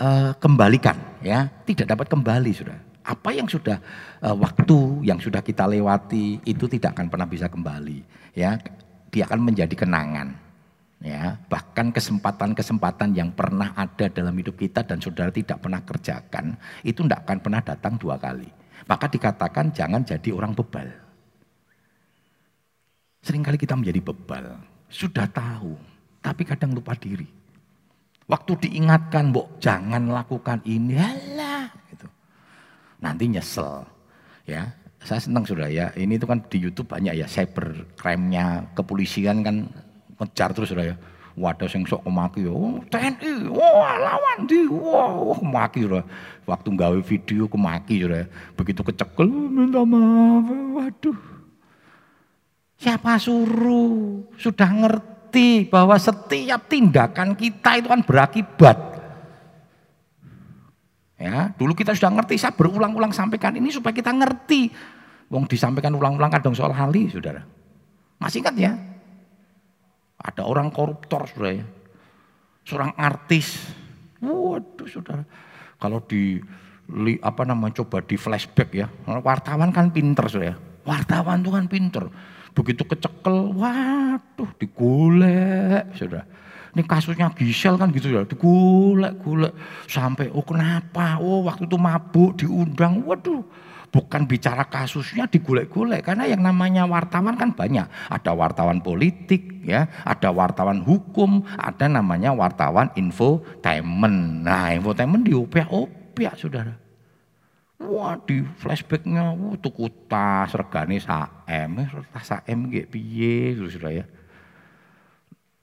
uh, 0.00 0.32
kembalikan. 0.40 0.96
ya 1.20 1.44
Tidak 1.68 1.84
dapat 1.84 2.08
kembali 2.08 2.50
saudara. 2.56 2.80
Apa 3.04 3.36
yang 3.36 3.44
sudah 3.44 3.76
uh, 4.24 4.32
waktu 4.32 5.04
yang 5.04 5.20
sudah 5.20 5.44
kita 5.44 5.68
lewati 5.68 6.40
itu 6.48 6.64
tidak 6.64 6.96
akan 6.96 7.12
pernah 7.12 7.28
bisa 7.28 7.52
kembali. 7.52 8.00
ya 8.32 8.56
Dia 9.12 9.28
akan 9.28 9.40
menjadi 9.44 9.76
kenangan. 9.76 10.40
Ya, 11.02 11.34
bahkan 11.50 11.90
kesempatan-kesempatan 11.90 13.18
yang 13.18 13.34
pernah 13.34 13.74
ada 13.74 14.06
dalam 14.06 14.38
hidup 14.38 14.54
kita 14.54 14.86
dan 14.86 15.02
saudara 15.02 15.34
tidak 15.34 15.58
pernah 15.58 15.82
kerjakan, 15.82 16.54
itu 16.86 17.02
tidak 17.02 17.26
akan 17.26 17.42
pernah 17.42 17.58
datang 17.58 17.98
dua 17.98 18.22
kali. 18.22 18.61
Maka 18.86 19.06
dikatakan 19.06 19.70
jangan 19.70 20.02
jadi 20.02 20.30
orang 20.34 20.52
bebal. 20.56 20.88
Seringkali 23.22 23.54
kita 23.54 23.78
menjadi 23.78 24.02
bebal, 24.02 24.58
sudah 24.90 25.30
tahu, 25.30 25.78
tapi 26.18 26.42
kadang 26.42 26.74
lupa 26.74 26.98
diri. 26.98 27.26
Waktu 28.26 28.66
diingatkan, 28.66 29.30
mbok 29.30 29.62
jangan 29.62 30.10
lakukan 30.10 30.58
ini, 30.66 30.98
halah, 30.98 31.70
gitu. 31.86 32.10
Nanti 32.98 33.30
nyesel, 33.30 33.86
ya. 34.46 34.74
Saya 35.02 35.18
senang 35.18 35.42
sudah 35.42 35.66
ya, 35.66 35.90
ini 35.98 36.14
itu 36.14 36.26
kan 36.30 36.38
di 36.46 36.62
YouTube 36.62 36.86
banyak 36.86 37.18
ya 37.18 37.26
cyber 37.26 37.90
crime-nya 37.98 38.70
kepolisian 38.74 39.42
kan 39.42 39.66
ngejar 40.18 40.54
terus 40.54 40.70
sudah 40.70 40.94
ya. 40.94 40.96
Wadah 41.32 41.64
sing 41.64 41.88
sok 41.88 42.04
kemaki 42.04 42.44
ya, 42.44 42.52
oh, 42.52 42.76
TNI, 42.92 43.48
wah 43.48 43.96
lawan 43.96 44.44
di, 44.44 44.68
wah 44.68 45.32
kemaki 45.32 45.88
sudah. 45.88 46.04
Waktu 46.44 46.68
gawe 46.76 46.98
video 47.00 47.48
kemaki 47.48 48.04
sudah. 48.04 48.28
Begitu 48.52 48.84
kecekel, 48.84 49.32
minta 49.32 49.80
maaf, 49.80 50.44
waduh. 50.76 51.16
Siapa 52.76 53.16
suruh? 53.16 54.28
Sudah 54.36 54.68
ngerti 54.76 55.72
bahwa 55.72 55.96
setiap 55.96 56.68
tindakan 56.68 57.32
kita 57.32 57.80
itu 57.80 57.88
kan 57.88 58.04
berakibat. 58.04 58.78
Ya, 61.16 61.54
dulu 61.56 61.72
kita 61.72 61.96
sudah 61.96 62.12
ngerti, 62.12 62.36
saya 62.36 62.52
berulang-ulang 62.52 63.14
sampaikan 63.14 63.56
ini 63.56 63.72
supaya 63.72 63.96
kita 63.96 64.12
ngerti. 64.12 64.68
Wong 65.32 65.48
disampaikan 65.48 65.96
ulang-ulang 65.96 66.28
kadang 66.28 66.52
soal 66.52 66.76
hali, 66.76 67.08
saudara. 67.08 67.40
Masih 68.20 68.44
ingat 68.44 68.52
ya? 68.60 68.91
Ada 70.22 70.46
orang 70.46 70.70
koruptor 70.70 71.26
saudara 71.26 71.58
ya. 71.58 71.66
Seorang 72.62 72.94
artis. 72.94 73.58
Waduh 74.22 74.86
saudara. 74.86 75.26
Kalau 75.82 75.98
di 76.06 76.38
apa 77.18 77.42
namanya 77.42 77.82
coba 77.82 78.06
di 78.06 78.14
flashback 78.14 78.70
ya. 78.70 78.86
Wartawan 79.06 79.74
kan 79.74 79.90
pinter 79.90 80.30
saudara 80.30 80.54
ya. 80.54 80.56
Wartawan 80.86 81.42
itu 81.42 81.50
kan 81.50 81.66
pinter. 81.66 82.04
Begitu 82.52 82.84
kecekel, 82.84 83.56
waduh 83.56 84.50
digolek 84.60 85.90
saudara. 85.96 86.22
Ini 86.72 86.88
kasusnya 86.88 87.28
Gisel 87.36 87.76
kan 87.76 87.92
gitu 87.92 88.08
ya, 88.08 88.24
digolek-golek 88.24 89.52
sampai 89.84 90.32
oh 90.32 90.40
kenapa? 90.40 91.20
Oh 91.20 91.44
waktu 91.44 91.68
itu 91.68 91.76
mabuk 91.76 92.32
diundang. 92.40 93.04
Waduh, 93.04 93.44
bukan 93.92 94.24
bicara 94.24 94.64
kasusnya 94.66 95.28
digolek-golek 95.28 96.00
karena 96.08 96.24
yang 96.24 96.40
namanya 96.40 96.88
wartawan 96.88 97.36
kan 97.36 97.52
banyak. 97.52 97.84
Ada 98.08 98.32
wartawan 98.32 98.80
politik 98.80 99.60
ya 99.68 99.86
ada 100.02 100.32
wartawan 100.32 100.80
hukum 100.80 101.44
ada 101.60 101.86
namanya 101.92 102.32
wartawan 102.32 102.88
infotainment. 102.96 104.48
Nah 104.48 104.72
infotainment 104.72 105.28
di 105.28 105.36
opiak-opiak 105.36 106.34
saudara. 106.40 106.74
Wah 107.84 108.16
di 108.24 108.40
flashbacknya 108.40 109.36
wah 109.36 109.60
tuku 109.60 110.08
tas 110.08 110.56
regane 110.56 110.96
saem 110.96 111.84
tas 112.16 112.24
saem 112.24 112.58
gak 112.72 112.88
piye? 112.88 113.52
Saudara 113.60 113.90
ya. 113.92 114.04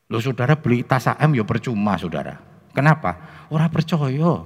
Lo 0.05 0.21
saudara 0.21 0.53
beli 0.53 0.86
tas 0.86 1.09
saem 1.09 1.33
ya 1.33 1.41
percuma 1.41 1.98
saudara. 1.98 2.38
Kenapa? 2.77 3.17
Orang 3.50 3.74
percaya. 3.74 4.45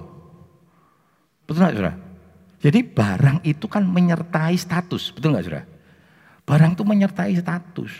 Betul 1.43 1.59
nggak 1.59 1.75
saudara 1.75 2.02
jadi 2.63 2.79
barang 2.79 3.43
itu 3.43 3.67
kan 3.67 3.83
menyertai 3.83 4.55
status, 4.55 5.11
betul 5.11 5.35
nggak 5.35 5.43
saudara? 5.43 5.67
Barang 6.47 6.71
itu 6.79 6.83
menyertai 6.87 7.35
status. 7.35 7.91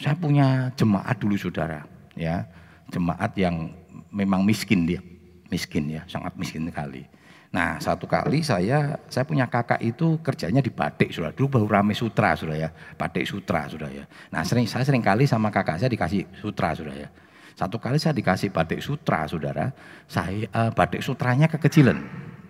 Saya 0.00 0.16
punya 0.16 0.72
jemaat 0.72 1.20
dulu 1.20 1.36
saudara, 1.36 1.84
ya 2.16 2.48
jemaat 2.88 3.36
yang 3.36 3.76
memang 4.08 4.40
miskin 4.40 4.88
dia, 4.88 5.04
miskin 5.52 5.92
ya, 5.92 6.08
sangat 6.08 6.32
miskin 6.40 6.64
sekali. 6.64 7.04
Nah 7.52 7.76
satu 7.76 8.08
kali 8.08 8.40
saya 8.40 8.96
saya 9.12 9.28
punya 9.28 9.44
kakak 9.44 9.84
itu 9.84 10.16
kerjanya 10.24 10.64
di 10.64 10.72
batik 10.72 11.12
saudara. 11.12 11.36
Dulu 11.36 11.60
baru 11.60 11.66
rame 11.68 11.92
sutra 11.92 12.32
saudara 12.32 12.56
ya, 12.56 12.68
batik 12.72 13.28
sutra 13.28 13.68
saudara 13.68 13.92
ya. 13.92 14.04
Nah 14.32 14.48
sering 14.48 14.64
saya 14.64 14.88
sering 14.88 15.04
kali 15.04 15.28
sama 15.28 15.52
kakak 15.52 15.76
saya 15.76 15.92
dikasih 15.92 16.24
sutra 16.40 16.72
saudara 16.72 17.04
ya. 17.04 17.08
Satu 17.52 17.76
kali 17.76 18.00
saya 18.00 18.16
dikasih 18.16 18.48
batik 18.48 18.80
sutra 18.80 19.28
saudara, 19.28 19.76
saya 20.08 20.48
uh, 20.56 20.72
batik 20.72 21.04
sutranya 21.04 21.44
kekecilan 21.52 22.00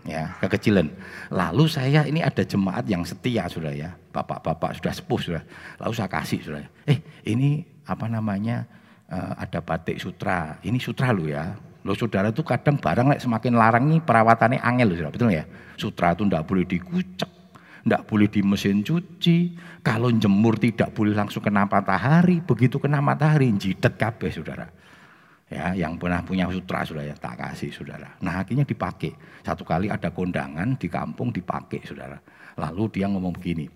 ya 0.04 0.36
kekecilan. 0.40 0.88
Lalu 1.32 1.64
saya 1.68 2.04
ini 2.06 2.24
ada 2.24 2.40
jemaat 2.44 2.84
yang 2.88 3.04
setia 3.04 3.46
sudah 3.46 3.72
ya, 3.72 3.92
bapak-bapak 4.14 4.80
sudah 4.80 4.92
sepuh 4.92 5.20
sudah. 5.20 5.42
Lalu 5.80 5.92
saya 5.96 6.08
kasih 6.08 6.40
sudah. 6.40 6.64
Eh 6.88 7.00
ini 7.28 7.64
apa 7.84 8.06
namanya 8.06 8.64
uh, 9.10 9.36
ada 9.36 9.60
batik 9.60 10.00
sutra. 10.00 10.60
Ini 10.64 10.78
sutra 10.80 11.12
lu 11.12 11.28
ya. 11.28 11.56
Lo 11.80 11.96
saudara 11.96 12.28
itu 12.28 12.44
kadang 12.44 12.76
barang 12.76 13.08
like, 13.08 13.24
semakin 13.24 13.56
larang 13.56 13.88
nih 13.88 14.04
perawatannya 14.04 14.60
angel 14.60 14.92
loh 14.92 14.96
saudara. 15.00 15.14
Betul 15.16 15.30
ya? 15.32 15.44
Sutra 15.80 16.12
itu 16.12 16.28
ndak 16.28 16.44
boleh 16.44 16.64
dikucek, 16.68 17.30
ndak 17.88 18.04
boleh 18.04 18.28
di 18.28 18.40
mesin 18.44 18.84
cuci. 18.84 19.56
Kalau 19.80 20.12
jemur 20.12 20.60
tidak 20.60 20.92
boleh 20.92 21.16
langsung 21.16 21.40
kena 21.40 21.64
matahari. 21.64 22.44
Begitu 22.44 22.76
kena 22.76 23.00
matahari 23.00 23.48
jidat 23.56 23.96
kabeh 23.96 24.28
saudara 24.28 24.68
ya 25.50 25.74
yang 25.74 25.98
pernah 25.98 26.22
punya 26.22 26.46
sutra 26.46 26.86
sudah 26.86 27.02
ya 27.02 27.14
tak 27.18 27.34
kasih 27.42 27.74
saudara. 27.74 28.14
Nah 28.22 28.46
akhirnya 28.46 28.62
dipakai. 28.62 29.12
Satu 29.42 29.66
kali 29.66 29.90
ada 29.90 30.14
kondangan 30.14 30.78
di 30.78 30.86
kampung 30.86 31.34
dipakai 31.34 31.82
saudara. 31.82 32.16
Lalu 32.54 32.82
dia 32.94 33.10
ngomong 33.10 33.34
begini, 33.34 33.66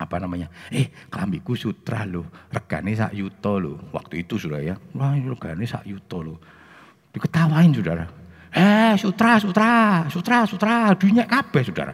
apa 0.00 0.16
namanya? 0.16 0.48
Eh 0.72 0.88
kelambiku 1.12 1.52
sutra 1.52 2.08
lo, 2.08 2.48
regane 2.48 2.96
sak 2.96 3.12
yuto 3.12 3.60
lo. 3.60 3.92
Waktu 3.92 4.24
itu 4.24 4.40
sudah 4.40 4.64
ya, 4.64 4.74
wah 4.96 5.12
regane 5.12 5.68
sak 5.68 5.84
yuto 5.84 6.24
lo. 6.24 6.34
Diketawain 7.12 7.76
saudara. 7.76 8.04
Eh 8.56 8.96
sutra 8.96 9.36
sutra 9.36 10.04
sutra 10.08 10.48
sutra 10.48 10.96
dunia 10.96 11.28
kabeh 11.28 11.60
saudara. 11.60 11.92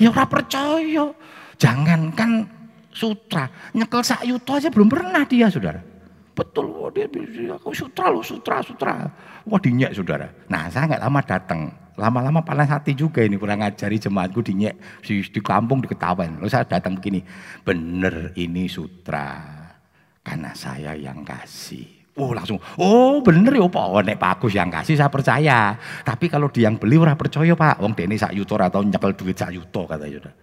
Ya 0.00 0.08
ora 0.08 0.24
percaya. 0.24 1.12
Jangankan 1.58 2.46
sutra, 2.94 3.50
nyekel 3.74 4.00
sak 4.06 4.22
yuto 4.22 4.54
aja 4.54 4.70
belum 4.70 4.86
pernah 4.86 5.26
dia 5.26 5.50
saudara. 5.50 5.97
Betul, 6.38 6.70
oh, 6.70 6.86
dia, 6.94 7.10
aku 7.50 7.74
sutra 7.74 8.14
loh, 8.14 8.22
sutra, 8.22 8.62
sutra. 8.62 9.10
Wah 9.42 9.58
dinyek 9.58 9.90
saudara. 9.90 10.30
Nah 10.46 10.70
saya 10.70 10.86
nggak 10.86 11.02
lama 11.02 11.20
datang. 11.26 11.60
Lama-lama 11.98 12.46
panas 12.46 12.70
hati 12.70 12.94
juga 12.94 13.26
ini 13.26 13.34
kurang 13.34 13.58
ngajari 13.58 13.98
jemaatku 13.98 14.38
dinyek 14.38 15.02
di, 15.02 15.18
di 15.18 15.40
kampung 15.42 15.82
diketawain. 15.82 16.38
Lalu 16.38 16.46
saya 16.46 16.62
datang 16.62 16.94
begini, 16.94 17.26
bener 17.66 18.30
ini 18.38 18.70
sutra. 18.70 19.34
Karena 20.22 20.54
saya 20.54 20.94
yang 20.94 21.26
kasih. 21.26 22.14
Oh 22.14 22.30
langsung, 22.30 22.62
oh 22.78 23.18
bener 23.18 23.54
ya 23.54 23.66
Pak, 23.66 23.86
oh, 23.90 24.02
nek 24.02 24.18
Pak 24.18 24.38
Agus 24.38 24.54
yang 24.54 24.70
kasih 24.70 24.94
saya 24.94 25.10
percaya. 25.10 25.74
Tapi 26.06 26.30
kalau 26.30 26.50
dia 26.50 26.70
yang 26.70 26.78
beli 26.78 26.98
orang 26.98 27.18
percaya 27.18 27.54
Pak, 27.58 27.82
wong 27.82 27.98
dene 27.98 28.14
sak 28.14 28.30
yuto 28.30 28.54
atau 28.54 28.82
nyekel 28.82 29.14
duit 29.18 29.34
sak 29.34 29.50
yuto 29.54 29.86
kata 29.86 30.06
sudah. 30.06 30.34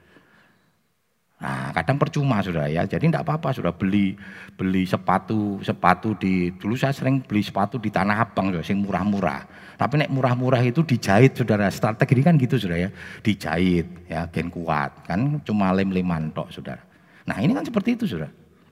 Nah, 1.45 1.69
kadang 1.77 2.01
percuma 2.01 2.41
sudah 2.41 2.65
ya. 2.65 2.89
Jadi 2.89 3.05
tidak 3.05 3.21
apa-apa 3.21 3.53
sudah 3.53 3.69
beli 3.69 4.17
beli 4.57 4.81
sepatu 4.89 5.61
sepatu 5.61 6.17
di 6.17 6.49
dulu 6.57 6.73
saya 6.73 6.89
sering 6.89 7.21
beli 7.21 7.45
sepatu 7.45 7.77
di 7.77 7.93
Tanah 7.93 8.17
Abang 8.17 8.49
sudah 8.49 8.65
sing 8.65 8.81
murah-murah. 8.81 9.45
Tapi 9.77 10.01
nek 10.01 10.09
murah-murah 10.09 10.65
itu 10.65 10.81
dijahit 10.81 11.37
saudara. 11.37 11.69
Strategi 11.69 12.25
kan 12.25 12.33
gitu 12.41 12.57
sudah 12.57 12.81
ya. 12.81 12.89
Dijahit 13.21 14.09
ya 14.09 14.25
gen 14.33 14.49
kuat 14.49 15.05
kan 15.05 15.37
cuma 15.45 15.69
lem-leman 15.69 16.33
tok 16.33 16.49
saudara. 16.49 16.81
Nah, 17.29 17.37
ini 17.37 17.53
kan 17.53 17.61
seperti 17.61 17.93
itu 17.93 18.17
sudah. 18.17 18.29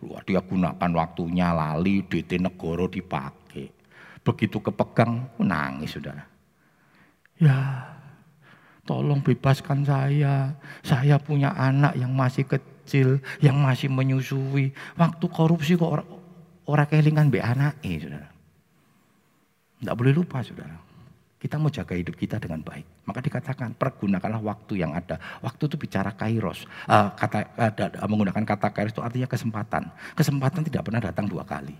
Wah, 0.09 0.25
dia 0.25 0.41
gunakan 0.41 0.91
waktunya 0.97 1.53
lali 1.53 2.01
DT 2.09 2.41
negoro 2.41 2.89
dipakai. 2.89 3.69
Begitu 4.25 4.57
kepegang 4.65 5.29
nangis 5.37 5.93
saudara. 5.93 6.25
Ya, 7.37 7.85
tolong 8.83 9.19
bebaskan 9.23 9.83
saya. 9.83 10.55
Saya 10.83 11.19
punya 11.19 11.51
anak 11.55 11.95
yang 11.95 12.11
masih 12.11 12.47
kecil, 12.47 13.19
yang 13.39 13.59
masih 13.59 13.91
menyusui. 13.91 14.71
Waktu 14.95 15.25
korupsi 15.31 15.75
kok 15.75 15.91
orang 15.99 16.07
orang 16.67 16.87
kelingan 16.87 17.27
be 17.31 17.43
anak 17.43 17.79
eh, 17.83 17.99
saudara. 17.99 18.29
Tidak 19.83 19.95
boleh 19.99 20.13
lupa, 20.15 20.39
saudara. 20.39 20.79
Kita 21.35 21.59
mau 21.59 21.67
jaga 21.67 21.91
hidup 21.91 22.15
kita 22.15 22.39
dengan 22.39 22.63
baik. 22.63 23.03
Maka 23.03 23.19
dikatakan, 23.19 23.75
pergunakanlah 23.75 24.39
waktu 24.39 24.79
yang 24.79 24.95
ada. 24.95 25.19
Waktu 25.43 25.67
itu 25.67 25.75
bicara 25.75 26.15
kairos. 26.15 26.63
Uh, 26.87 27.11
kata, 27.19 27.51
uh, 27.59 28.07
menggunakan 28.07 28.47
kata 28.47 28.71
kairos 28.71 28.95
itu 28.95 29.03
artinya 29.03 29.27
kesempatan. 29.27 29.91
Kesempatan 30.15 30.63
tidak 30.63 30.87
pernah 30.87 31.03
datang 31.03 31.27
dua 31.27 31.43
kali. 31.43 31.75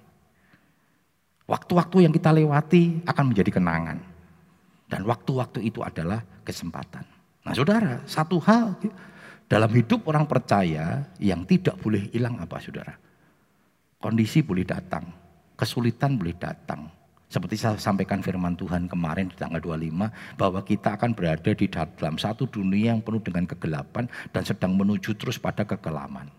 Waktu-waktu 1.48 2.04
yang 2.04 2.12
kita 2.12 2.36
lewati 2.36 3.08
akan 3.08 3.24
menjadi 3.32 3.56
kenangan. 3.56 4.04
Dan 4.94 5.10
waktu-waktu 5.10 5.66
itu 5.66 5.82
adalah 5.82 6.22
kesempatan. 6.46 7.02
Nah 7.42 7.54
saudara, 7.58 8.06
satu 8.06 8.38
hal 8.46 8.78
Dalam 9.50 9.70
hidup 9.74 10.06
orang 10.06 10.30
percaya 10.30 11.02
yang 11.18 11.46
tidak 11.50 11.82
boleh 11.82 12.10
hilang 12.14 12.38
apa 12.38 12.62
saudara? 12.62 12.94
Kondisi 13.98 14.42
boleh 14.46 14.66
datang, 14.66 15.10
kesulitan 15.58 16.18
boleh 16.18 16.34
datang. 16.38 16.90
Seperti 17.26 17.58
saya 17.58 17.78
sampaikan 17.82 18.22
firman 18.22 18.54
Tuhan 18.54 18.86
kemarin 18.86 19.30
di 19.30 19.36
tanggal 19.38 19.58
25 19.62 20.38
bahwa 20.38 20.62
kita 20.62 20.98
akan 20.98 21.18
berada 21.18 21.52
di 21.54 21.66
dalam 21.66 22.16
satu 22.22 22.46
dunia 22.46 22.94
yang 22.94 23.02
penuh 23.02 23.22
dengan 23.22 23.50
kegelapan 23.50 24.06
dan 24.30 24.44
sedang 24.46 24.78
menuju 24.78 25.18
terus 25.18 25.42
pada 25.42 25.66
kekelaman. 25.66 26.30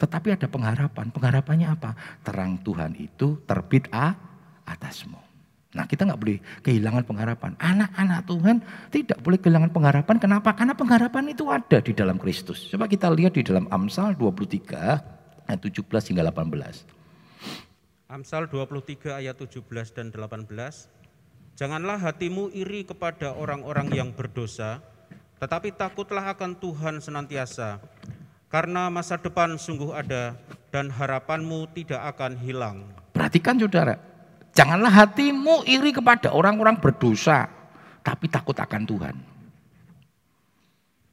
Tetapi 0.00 0.28
ada 0.32 0.48
pengharapan. 0.48 1.12
Pengharapannya 1.12 1.68
apa? 1.68 1.92
Terang 2.24 2.56
Tuhan 2.64 2.96
itu 2.96 3.44
terbit 3.44 3.92
a 3.92 4.16
atasmu. 4.64 5.27
Nah 5.76 5.84
kita 5.84 6.08
nggak 6.08 6.20
boleh 6.20 6.38
kehilangan 6.64 7.04
pengharapan. 7.04 7.52
Anak-anak 7.60 8.20
Tuhan 8.24 8.56
tidak 8.88 9.18
boleh 9.20 9.36
kehilangan 9.36 9.68
pengharapan. 9.68 10.16
Kenapa? 10.16 10.56
Karena 10.56 10.72
pengharapan 10.72 11.24
itu 11.28 11.44
ada 11.52 11.78
di 11.84 11.92
dalam 11.92 12.16
Kristus. 12.16 12.72
Coba 12.72 12.88
kita 12.88 13.12
lihat 13.12 13.36
di 13.36 13.44
dalam 13.44 13.68
Amsal 13.68 14.16
23 14.16 15.44
ayat 15.44 15.60
17 15.60 15.84
hingga 16.08 16.24
18. 16.24 18.08
Amsal 18.08 18.48
23 18.48 19.20
ayat 19.20 19.36
17 19.36 19.92
dan 19.92 20.08
18. 20.08 20.48
Janganlah 21.60 22.00
hatimu 22.00 22.48
iri 22.56 22.88
kepada 22.88 23.36
orang-orang 23.36 23.92
yang 23.92 24.08
berdosa, 24.14 24.80
tetapi 25.36 25.76
takutlah 25.76 26.32
akan 26.32 26.56
Tuhan 26.56 27.04
senantiasa. 27.04 27.82
Karena 28.48 28.88
masa 28.88 29.20
depan 29.20 29.60
sungguh 29.60 29.92
ada 29.92 30.40
dan 30.72 30.88
harapanmu 30.88 31.68
tidak 31.76 32.00
akan 32.16 32.40
hilang. 32.40 32.88
Perhatikan 33.12 33.60
saudara, 33.60 34.00
Janganlah 34.58 34.90
hatimu 34.90 35.62
iri 35.70 35.94
kepada 35.94 36.34
orang-orang 36.34 36.82
berdosa, 36.82 37.46
tapi 38.02 38.26
takut 38.26 38.58
akan 38.58 38.82
Tuhan. 38.82 39.14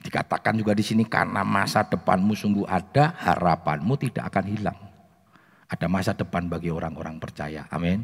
Dikatakan 0.02 0.58
juga 0.58 0.74
di 0.74 0.82
sini 0.82 1.06
karena 1.06 1.46
masa 1.46 1.86
depanmu 1.86 2.34
sungguh 2.34 2.66
ada, 2.66 3.14
harapanmu 3.22 3.94
tidak 4.02 4.34
akan 4.34 4.46
hilang. 4.50 4.80
Ada 5.70 5.86
masa 5.86 6.18
depan 6.18 6.50
bagi 6.50 6.74
orang-orang 6.74 7.22
percaya. 7.22 7.70
Amin. 7.70 8.02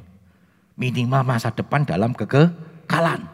Minimal 0.77 1.25
masa 1.25 1.49
depan 1.49 1.89
dalam 1.89 2.13
kekekalan. 2.13 3.25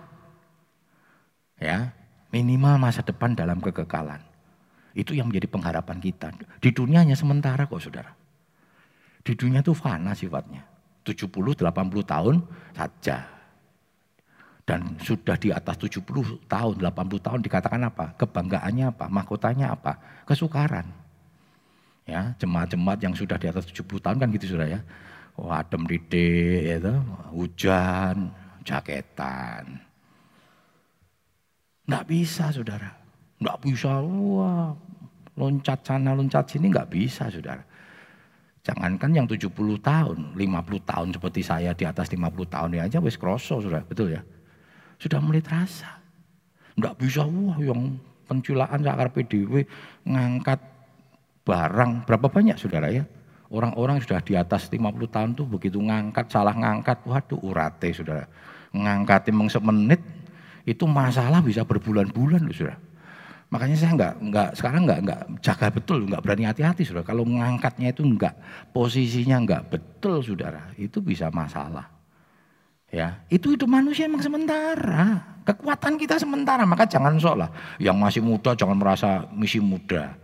Ya, 1.59 1.91
minimal 2.31 2.79
masa 2.79 3.03
depan 3.03 3.35
dalam 3.35 3.59
kekekalan. 3.59 4.23
Itu 4.95 5.11
yang 5.11 5.27
menjadi 5.27 5.51
pengharapan 5.51 5.99
kita. 5.99 6.31
Di 6.63 6.71
dunia 6.71 7.03
hanya 7.03 7.19
sementara 7.19 7.67
kok 7.67 7.83
saudara. 7.83 8.15
Di 9.27 9.35
dunia 9.35 9.59
itu 9.59 9.75
fana 9.75 10.15
sifatnya. 10.15 10.76
70-80 11.07 11.63
tahun 12.03 12.35
saja. 12.75 13.17
Dan 14.67 14.99
sudah 14.99 15.39
di 15.39 15.47
atas 15.55 15.79
70 15.79 16.03
tahun, 16.51 16.75
80 16.83 17.23
tahun 17.23 17.39
dikatakan 17.39 17.87
apa? 17.87 18.11
Kebanggaannya 18.19 18.91
apa? 18.91 19.07
Mahkotanya 19.07 19.71
apa? 19.71 19.95
Kesukaran. 20.27 20.83
Ya, 22.03 22.35
jemaat-jemaat 22.35 22.99
yang 22.99 23.15
sudah 23.15 23.39
di 23.39 23.47
atas 23.47 23.63
70 23.71 24.03
tahun 24.03 24.19
kan 24.19 24.27
gitu 24.35 24.59
sudah 24.59 24.67
ya. 24.67 24.79
Oh, 25.39 25.53
adem 25.55 25.87
didik, 25.87 26.83
ya 26.83 26.99
hujan, 27.31 28.27
jaketan. 28.67 29.79
Nggak 31.87 32.05
bisa 32.11 32.51
saudara. 32.51 32.91
Nggak 33.39 33.57
bisa, 33.63 34.03
wah 34.03 34.75
loncat 35.37 35.79
sana, 35.85 36.11
loncat 36.17 36.43
sini 36.49 36.73
nggak 36.73 36.89
bisa 36.91 37.31
saudara. 37.31 37.63
Jangankan 38.67 39.15
yang 39.15 39.27
70 39.31 39.47
tahun, 39.79 40.35
50 40.35 40.91
tahun 40.91 41.07
seperti 41.15 41.39
saya 41.39 41.71
di 41.71 41.87
atas 41.87 42.11
50 42.11 42.19
tahun 42.51 42.75
ya 42.75 42.83
aja 42.83 42.99
wis 42.99 43.15
kroso 43.15 43.63
sudah, 43.63 43.79
betul 43.87 44.11
ya. 44.11 44.19
Sudah 44.99 45.23
mulai 45.23 45.39
terasa. 45.39 46.03
Enggak 46.75 46.99
bisa 46.99 47.23
wah 47.23 47.55
yang 47.63 47.95
penculaan 48.27 48.83
sakar 48.83 49.07
PDW 49.15 49.63
ngangkat 50.03 50.59
barang 51.47 52.03
berapa 52.03 52.27
banyak 52.27 52.59
saudara 52.59 52.91
ya. 52.91 53.07
Orang-orang 53.47 54.03
sudah 54.03 54.19
di 54.19 54.35
atas 54.35 54.67
50 54.67 54.83
tahun 55.07 55.31
tuh 55.31 55.47
begitu 55.47 55.79
ngangkat, 55.79 56.27
salah 56.27 56.51
ngangkat, 56.51 57.07
waduh 57.07 57.39
urate 57.39 57.95
saudara. 57.95 58.27
Ngangkat 58.75 59.31
emang 59.31 59.47
semenit 59.47 60.03
itu 60.67 60.83
masalah 60.83 61.39
bisa 61.39 61.63
berbulan-bulan 61.63 62.43
loh 62.43 62.51
saudara. 62.51 62.83
Makanya 63.47 63.75
saya 63.79 63.91
nggak 63.95 64.13
nggak 64.27 64.49
sekarang 64.59 64.81
nggak 64.83 64.99
nggak 65.07 65.21
jaga 65.39 65.67
betul, 65.71 66.03
nggak 66.03 66.19
berani 66.19 66.43
hati-hati 66.43 66.83
saudara. 66.83 67.07
Kalau 67.07 67.23
ngangkatnya 67.23 67.95
itu 67.95 68.03
nggak 68.03 68.35
posisinya 68.75 69.39
nggak 69.39 69.61
betul 69.71 70.19
saudara, 70.19 70.67
itu 70.75 70.99
bisa 70.99 71.31
masalah. 71.31 71.87
Ya, 72.91 73.19
itu 73.27 73.55
itu 73.55 73.63
manusia 73.67 74.07
emang 74.07 74.23
sementara. 74.23 75.23
Kekuatan 75.43 75.95
kita 75.95 76.19
sementara, 76.19 76.63
maka 76.67 76.87
jangan 76.87 77.19
sok 77.19 77.35
lah. 77.39 77.49
Yang 77.79 77.97
masih 77.99 78.21
muda 78.23 78.51
jangan 78.55 78.75
merasa 78.79 79.27
misi 79.31 79.63
muda. 79.63 80.15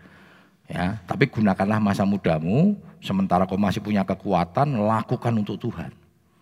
Ya, 0.67 0.99
tapi 1.07 1.27
gunakanlah 1.27 1.79
masa 1.79 2.07
mudamu 2.07 2.75
sementara 3.03 3.43
kau 3.43 3.59
masih 3.59 3.83
punya 3.83 4.03
kekuatan, 4.07 4.79
lakukan 4.79 5.31
untuk 5.35 5.59
Tuhan. 5.59 5.91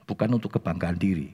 Bukan 0.06 0.30
untuk 0.34 0.58
kebanggaan 0.58 0.98
diri. 0.98 1.34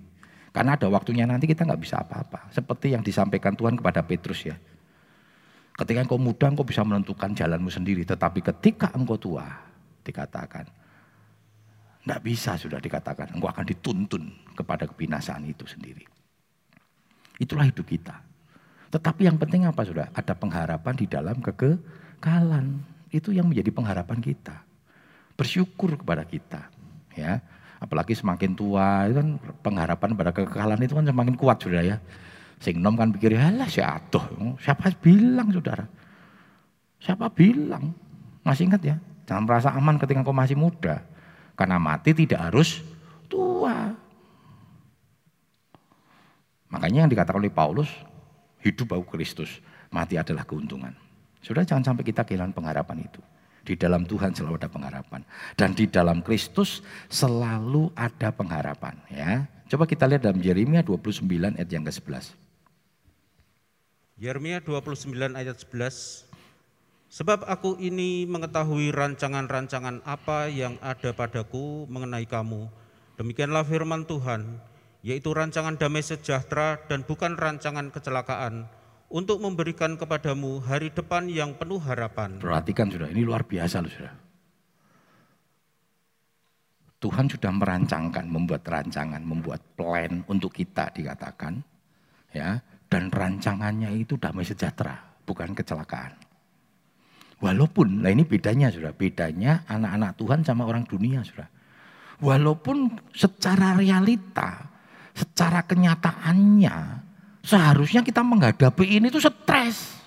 Karena 0.56 0.80
ada 0.80 0.88
waktunya 0.88 1.28
nanti 1.28 1.48
kita 1.48 1.68
nggak 1.68 1.82
bisa 1.84 2.04
apa-apa. 2.04 2.48
Seperti 2.52 2.96
yang 2.96 3.04
disampaikan 3.04 3.56
Tuhan 3.56 3.76
kepada 3.80 4.04
Petrus 4.04 4.44
ya. 4.44 4.56
Ketika 5.78 6.00
engkau 6.02 6.18
muda 6.18 6.50
engkau 6.50 6.66
bisa 6.66 6.82
menentukan 6.82 7.38
jalanmu 7.38 7.70
sendiri. 7.70 8.02
Tetapi 8.02 8.42
ketika 8.42 8.90
engkau 8.98 9.22
tua 9.22 9.46
dikatakan. 10.02 10.66
Tidak 12.02 12.24
bisa 12.24 12.58
sudah 12.58 12.82
dikatakan. 12.82 13.38
Engkau 13.38 13.52
akan 13.52 13.66
dituntun 13.68 14.24
kepada 14.58 14.90
kebinasaan 14.90 15.46
itu 15.46 15.70
sendiri. 15.70 16.02
Itulah 17.38 17.70
hidup 17.70 17.86
kita. 17.86 18.18
Tetapi 18.90 19.28
yang 19.28 19.38
penting 19.38 19.70
apa 19.70 19.86
sudah? 19.86 20.10
Ada 20.16 20.34
pengharapan 20.34 20.96
di 20.98 21.06
dalam 21.06 21.38
kekekalan. 21.44 22.82
Itu 23.14 23.36
yang 23.36 23.52
menjadi 23.52 23.70
pengharapan 23.70 24.18
kita. 24.24 24.66
Bersyukur 25.38 26.00
kepada 26.00 26.26
kita. 26.26 26.72
ya 27.14 27.38
Apalagi 27.78 28.18
semakin 28.18 28.58
tua, 28.58 29.06
itu 29.06 29.22
kan 29.22 29.30
pengharapan 29.62 30.10
pada 30.18 30.32
kekekalan 30.34 30.82
itu 30.82 30.98
kan 30.98 31.06
semakin 31.06 31.36
kuat 31.38 31.62
sudah 31.62 31.86
ya. 31.86 32.02
Sing 32.58 32.82
nom 32.82 32.98
kan 32.98 33.14
pikir, 33.14 33.38
halah 33.38 33.70
si 33.70 33.82
atuh. 33.82 34.58
Siapa 34.58 34.90
bilang 34.98 35.54
saudara? 35.54 35.86
Siapa 36.98 37.30
bilang? 37.30 37.94
Masih 38.42 38.66
ingat 38.66 38.82
ya? 38.82 38.96
Jangan 39.30 39.44
merasa 39.46 39.70
aman 39.76 40.02
ketika 40.02 40.26
kau 40.26 40.34
masih 40.34 40.58
muda. 40.58 41.06
Karena 41.54 41.78
mati 41.78 42.18
tidak 42.18 42.50
harus 42.50 42.82
tua. 43.30 43.94
Makanya 46.74 47.06
yang 47.06 47.12
dikatakan 47.12 47.40
oleh 47.40 47.54
Paulus, 47.54 47.90
hidup 48.66 48.94
bau 48.94 49.06
Kristus, 49.06 49.62
mati 49.94 50.18
adalah 50.18 50.44
keuntungan. 50.44 50.92
Sudah 51.46 51.64
jangan 51.64 51.94
sampai 51.94 52.04
kita 52.04 52.26
kehilangan 52.26 52.58
pengharapan 52.58 53.06
itu. 53.06 53.22
Di 53.68 53.76
dalam 53.76 54.08
Tuhan 54.08 54.32
selalu 54.32 54.64
ada 54.64 54.70
pengharapan. 54.72 55.22
Dan 55.54 55.76
di 55.76 55.86
dalam 55.92 56.24
Kristus 56.24 56.82
selalu 57.12 57.92
ada 58.00 58.32
pengharapan. 58.32 58.96
Ya, 59.12 59.44
Coba 59.68 59.84
kita 59.84 60.08
lihat 60.08 60.24
dalam 60.24 60.40
Yeremia 60.40 60.80
29 60.80 61.28
ayat 61.60 61.68
yang 61.68 61.84
ke-11. 61.84 62.47
Yeremia 64.18 64.66
29 64.66 65.14
ayat 65.38 65.62
11 65.62 66.26
Sebab 67.06 67.46
aku 67.46 67.78
ini 67.78 68.26
mengetahui 68.26 68.90
rancangan-rancangan 68.90 70.02
apa 70.10 70.50
yang 70.50 70.82
ada 70.82 71.14
padaku 71.14 71.86
mengenai 71.86 72.26
kamu. 72.26 72.66
Demikianlah 73.22 73.62
firman 73.62 74.10
Tuhan, 74.10 74.58
yaitu 75.06 75.38
rancangan 75.38 75.78
damai 75.78 76.02
sejahtera 76.02 76.82
dan 76.90 77.06
bukan 77.06 77.38
rancangan 77.38 77.94
kecelakaan, 77.94 78.66
untuk 79.08 79.38
memberikan 79.38 79.96
kepadamu 79.96 80.66
hari 80.66 80.90
depan 80.90 81.30
yang 81.30 81.54
penuh 81.54 81.78
harapan. 81.80 82.42
Perhatikan 82.42 82.90
sudah, 82.90 83.14
ini 83.14 83.22
luar 83.22 83.46
biasa 83.46 83.86
loh 83.86 83.94
sudah. 83.94 84.14
Tuhan 86.98 87.30
sudah 87.30 87.54
merancangkan, 87.54 88.26
membuat 88.26 88.66
rancangan, 88.66 89.22
membuat 89.22 89.62
plan 89.78 90.26
untuk 90.26 90.52
kita 90.58 90.90
dikatakan. 90.90 91.62
Ya, 92.36 92.60
dan 92.88 93.12
rancangannya 93.12 93.92
itu 93.96 94.16
damai 94.16 94.48
sejahtera, 94.48 94.96
bukan 95.28 95.52
kecelakaan. 95.52 96.16
Walaupun, 97.38 98.02
nah 98.02 98.10
ini 98.10 98.26
bedanya 98.26 98.74
sudah, 98.74 98.96
bedanya 98.98 99.62
anak-anak 99.70 100.18
Tuhan 100.18 100.42
sama 100.42 100.66
orang 100.66 100.88
dunia 100.90 101.22
sudah. 101.22 101.46
Walaupun 102.18 102.98
secara 103.14 103.78
realita, 103.78 104.66
secara 105.14 105.62
kenyataannya, 105.62 106.76
seharusnya 107.46 108.02
kita 108.02 108.26
menghadapi 108.26 108.98
ini 108.98 109.14
tuh 109.14 109.22
stres. 109.22 110.02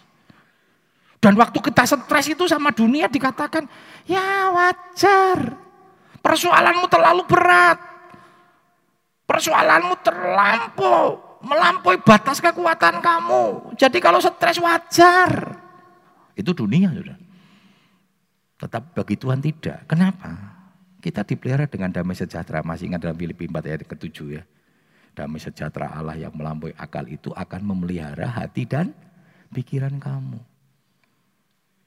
Dan 1.22 1.38
waktu 1.38 1.62
kita 1.62 1.86
stres 1.86 2.26
itu 2.32 2.50
sama 2.50 2.74
dunia 2.74 3.06
dikatakan, 3.06 3.62
ya 4.10 4.50
wajar. 4.50 5.54
Persoalanmu 6.18 6.90
terlalu 6.90 7.22
berat. 7.30 7.78
Persoalanmu 9.30 9.94
terlampau 10.02 11.29
melampaui 11.40 12.00
batas 12.04 12.38
kekuatan 12.38 13.00
kamu. 13.00 13.74
Jadi 13.76 13.98
kalau 13.98 14.20
stres 14.20 14.60
wajar. 14.60 15.56
Itu 16.36 16.52
dunia 16.52 16.92
sudah. 16.92 17.16
Tetap 18.60 18.92
bagi 18.92 19.16
Tuhan 19.16 19.40
tidak. 19.40 19.88
Kenapa? 19.88 20.36
Kita 21.00 21.24
dipelihara 21.24 21.64
dengan 21.64 21.88
damai 21.88 22.12
sejahtera. 22.12 22.60
Masih 22.60 22.92
ingat 22.92 23.08
dalam 23.08 23.16
Filipi 23.16 23.48
4 23.48 23.56
ayat 23.64 23.88
ke-7 23.88 24.16
ya. 24.36 24.44
Damai 25.16 25.40
sejahtera 25.40 25.90
Allah 25.96 26.16
yang 26.20 26.36
melampaui 26.36 26.76
akal 26.76 27.08
itu 27.08 27.32
akan 27.32 27.60
memelihara 27.64 28.28
hati 28.28 28.68
dan 28.68 28.92
pikiran 29.48 29.96
kamu. 29.96 30.38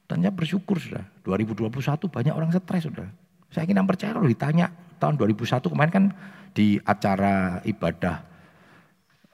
Dan 0.10 0.18
saya 0.26 0.34
bersyukur 0.34 0.82
sudah. 0.82 1.06
2021 1.24 1.70
banyak 2.10 2.34
orang 2.34 2.50
stres 2.52 2.90
sudah. 2.90 3.08
Saya 3.54 3.70
ingin 3.70 3.86
percaya 3.86 4.18
kalau 4.18 4.26
ditanya 4.26 4.74
tahun 4.98 5.14
2001 5.22 5.62
kemarin 5.62 5.94
kan 5.94 6.06
di 6.58 6.82
acara 6.82 7.62
ibadah 7.70 8.33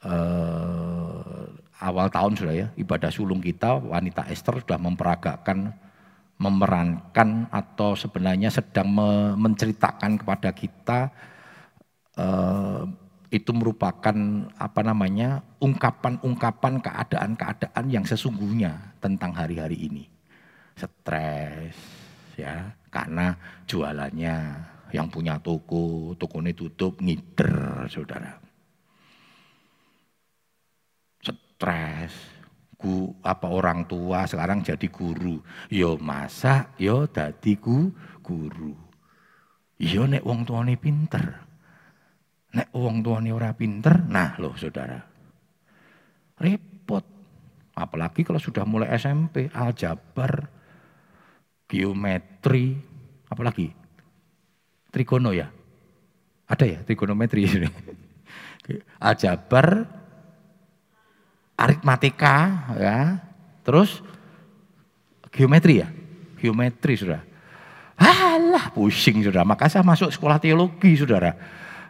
eh, 0.03 1.45
awal 1.79 2.07
tahun 2.11 2.33
sudah 2.35 2.55
ya, 2.55 2.67
ibadah 2.75 3.11
sulung 3.11 3.39
kita 3.39 3.79
wanita 3.79 4.27
Esther 4.31 4.59
sudah 4.61 4.79
memperagakan 4.79 5.71
memerankan 6.39 7.51
atau 7.51 7.99
sebenarnya 7.99 8.47
sedang 8.47 8.95
menceritakan 9.35 10.23
kepada 10.23 10.55
kita 10.55 11.11
eh, 12.15 12.83
itu 13.29 13.51
merupakan 13.53 14.15
apa 14.57 14.81
namanya 14.81 15.45
ungkapan-ungkapan 15.61 16.81
keadaan-keadaan 16.81 17.85
yang 17.93 18.05
sesungguhnya 18.07 18.97
tentang 18.97 19.37
hari-hari 19.37 19.77
ini. 19.85 20.09
Stres 20.73 21.75
ya, 22.39 22.73
karena 22.89 23.37
jualannya 23.69 24.35
yang 24.89 25.07
punya 25.11 25.37
toko, 25.37 26.17
toko 26.17 26.41
ini 26.41 26.57
tutup, 26.57 26.97
ngider 26.97 27.85
saudara. 27.85 28.48
Stres, 31.59 32.15
ku 32.79 33.19
apa 33.19 33.51
orang 33.51 33.83
tua 33.83 34.23
sekarang 34.23 34.63
jadi 34.63 34.87
guru. 34.87 35.43
Yo 35.67 35.99
masa 35.99 36.71
yo 36.79 37.03
dadi 37.03 37.59
ku 37.59 37.91
guru. 38.23 38.71
Yo 39.75 40.07
nek 40.07 40.23
wong 40.23 40.47
tuane 40.47 40.79
pinter. 40.79 41.19
Nek 42.55 42.71
wong 42.71 43.03
tuane 43.03 43.35
ora 43.35 43.51
pinter, 43.51 44.07
nah 44.07 44.39
loh 44.39 44.55
saudara. 44.55 45.03
Repot. 46.39 47.03
Apalagi 47.75 48.23
kalau 48.23 48.39
sudah 48.39 48.63
mulai 48.63 48.95
SMP, 48.95 49.51
aljabar, 49.51 50.47
geometri, 51.67 52.79
apalagi 53.27 53.67
trigono 54.95 55.35
ya. 55.35 55.51
Ada 56.47 56.63
ya 56.63 56.79
trigonometri. 56.87 57.51
Aljabar, 59.11 59.98
aritmatika 61.59 62.35
ya. 62.79 63.19
Terus 63.67 63.99
geometri 65.35 65.83
ya. 65.83 65.87
Geometri 66.39 66.95
sudah. 66.95 67.19
Alah 67.99 68.71
pusing 68.71 69.19
sudah. 69.19 69.43
Maka 69.43 69.67
saya 69.67 69.83
masuk 69.83 70.07
sekolah 70.09 70.39
teologi 70.39 70.95
saudara. 70.95 71.35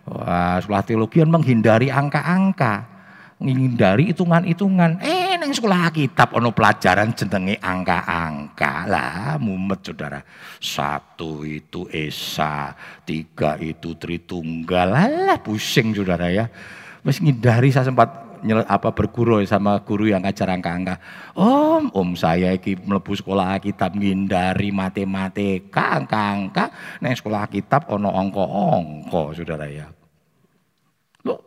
Wah, 0.10 0.58
sekolah 0.58 0.82
teologi 0.82 1.22
kan 1.22 1.30
menghindari 1.30 1.94
angka-angka 1.94 3.00
menghindari 3.40 4.12
hitungan-hitungan. 4.12 5.00
Eh, 5.00 5.40
neng 5.40 5.56
sekolah 5.56 5.90
kitab 5.96 6.36
ono 6.36 6.52
pelajaran 6.52 7.16
jenenge 7.16 7.56
angka-angka 7.56 8.74
lah, 8.86 9.40
mumet 9.40 9.80
saudara. 9.80 10.20
Satu 10.60 11.48
itu 11.48 11.88
esa, 11.88 12.76
tiga 13.08 13.56
itu 13.64 13.96
tritunggal, 13.96 14.92
lah 15.24 15.40
pusing 15.40 15.96
saudara 15.96 16.28
ya. 16.28 16.52
Mas 17.00 17.24
ngindari 17.24 17.72
saya 17.72 17.88
sempat 17.88 18.12
apa 18.68 18.90
berguru 18.96 19.44
sama 19.44 19.82
guru 19.84 20.10
yang 20.10 20.24
ngajar 20.24 20.50
angka-angka. 20.50 21.00
Om, 21.36 21.92
om 21.94 22.10
saya 22.16 22.56
iki 22.56 22.80
mlebu 22.80 23.16
sekolah 23.16 23.60
kitab 23.60 23.96
ngindari 23.96 24.72
matematika, 24.72 26.00
angka-angka, 26.00 26.72
neng 27.04 27.14
sekolah 27.16 27.48
kitab 27.52 27.88
ono 27.92 28.10
ongko-ongko 28.10 29.36
saudara 29.36 29.68
ya. 29.68 29.88
Loh, 31.28 31.40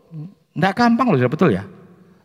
enggak 0.52 0.74
gampang 0.76 1.08
loh, 1.12 1.28
betul 1.28 1.56
ya? 1.56 1.64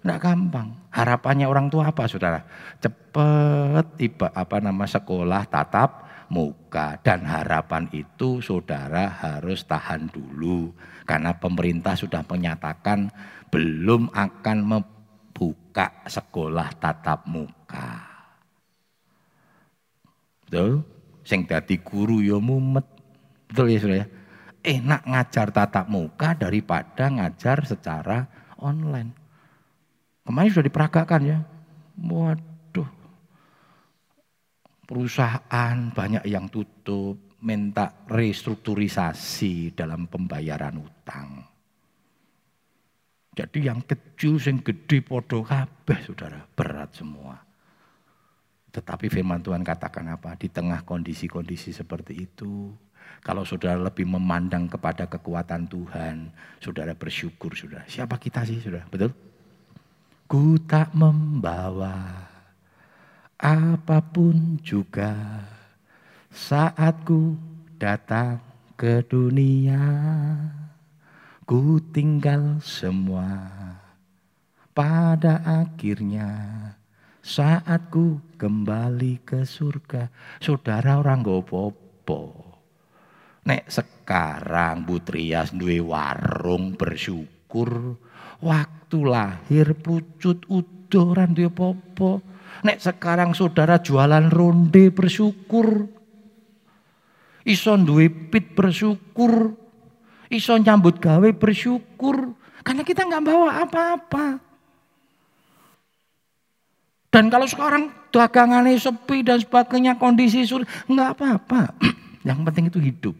Tidak 0.03 0.19
gampang. 0.23 0.71
Harapannya 0.91 1.51
orang 1.51 1.67
tua 1.67 1.91
apa 1.91 2.07
saudara? 2.07 2.39
Cepat 2.79 3.99
tiba 3.99 4.31
apa 4.31 4.63
nama 4.63 4.87
sekolah 4.87 5.43
tatap 5.51 6.07
muka. 6.31 6.99
Dan 7.03 7.27
harapan 7.27 7.91
itu 7.91 8.39
saudara 8.39 9.11
harus 9.19 9.67
tahan 9.67 10.07
dulu. 10.07 10.71
Karena 11.07 11.35
pemerintah 11.35 11.95
sudah 11.95 12.23
menyatakan 12.23 13.11
belum 13.47 14.11
akan 14.11 14.57
membuka 14.63 16.03
sekolah 16.07 16.71
tatap 16.79 17.27
muka. 17.27 18.03
Betul? 20.47 20.83
Sing 21.27 21.43
dadi 21.43 21.79
guru 21.83 22.23
ya 22.23 22.39
mumet. 22.39 22.87
Betul 23.51 23.75
ya 23.75 23.79
saudara? 23.83 24.07
Enak 24.63 25.01
ngajar 25.07 25.47
tatap 25.51 25.85
muka 25.87 26.35
daripada 26.35 27.07
ngajar 27.07 27.63
secara 27.67 28.27
online. 28.59 29.11
Kemarin 30.27 30.51
sudah 30.51 30.67
diperagakan 30.67 31.21
ya. 31.23 31.39
Waduh. 31.99 32.89
Perusahaan 34.87 35.77
banyak 35.91 36.23
yang 36.27 36.47
tutup, 36.51 37.39
minta 37.43 38.07
restrukturisasi 38.07 39.75
dalam 39.75 40.07
pembayaran 40.07 40.79
utang. 40.79 41.56
Jadi 43.37 43.69
yang 43.69 43.85
kecil 43.85 44.41
sing 44.41 44.65
gede 44.65 45.05
podo 45.05 45.45
kabeh 45.45 46.01
saudara, 46.01 46.41
berat 46.41 46.97
semua. 46.97 47.37
Tetapi 48.73 49.13
firman 49.13 49.45
Tuhan 49.45 49.61
katakan 49.61 50.09
apa? 50.09 50.33
Di 50.33 50.49
tengah 50.49 50.81
kondisi-kondisi 50.81 51.69
seperti 51.69 52.17
itu, 52.17 52.73
kalau 53.21 53.45
saudara 53.45 53.77
lebih 53.77 54.09
memandang 54.09 54.65
kepada 54.65 55.05
kekuatan 55.05 55.69
Tuhan, 55.69 56.33
saudara 56.57 56.97
bersyukur 56.97 57.53
saudara. 57.53 57.85
Siapa 57.85 58.17
kita 58.17 58.41
sih 58.41 58.57
saudara? 58.57 58.89
Betul? 58.89 59.13
Ku 60.25 60.57
tak 60.65 60.97
membawa 60.97 62.25
apa 63.37 64.01
pun 64.01 64.57
juga 64.65 65.13
saat 66.33 67.05
ku 67.05 67.37
datang 67.77 68.41
ke 68.73 69.05
dunia. 69.05 69.81
Ku 71.47 71.79
tinggal 71.95 72.59
semua 72.59 73.47
pada 74.75 75.39
akhirnya 75.47 76.27
saat 77.23 77.87
ku 77.87 78.19
kembali 78.35 79.23
ke 79.23 79.47
surga. 79.47 80.11
Saudara 80.43 80.99
orang 80.99 81.23
gopopo. 81.23 82.35
Nek 83.47 83.63
sekarang 83.71 84.83
Butrias 84.83 85.55
duwe 85.55 85.79
warung 85.79 86.75
bersyukur 86.75 87.95
Waktu 88.43 88.97
lahir 89.07 89.71
pucut 89.79 90.43
udoran 90.51 91.31
dia 91.31 91.47
popo. 91.47 92.19
Nek 92.67 92.83
sekarang 92.83 93.31
saudara 93.31 93.79
jualan 93.79 94.27
ronde 94.27 94.91
bersyukur. 94.91 95.87
Iso 97.47 97.79
duwe 97.79 98.11
pit 98.11 98.51
bersyukur. 98.51 99.66
Iso 100.27 100.55
nyambut 100.59 100.99
gawe 100.99 101.29
bersyukur. 101.35 102.35
Karena 102.63 102.83
kita 102.83 103.07
nggak 103.07 103.23
bawa 103.23 103.63
apa-apa. 103.63 104.25
Dan 107.07 107.31
kalau 107.31 107.47
sekarang 107.47 107.89
dagangannya 108.11 108.75
sepi 108.75 109.23
dan 109.23 109.39
sebagainya 109.39 109.95
kondisi 109.95 110.43
sulit, 110.43 110.67
nggak 110.91 111.15
apa-apa. 111.15 111.71
Yang 112.27 112.39
penting 112.43 112.65
itu 112.67 112.79
hidup. 112.83 113.15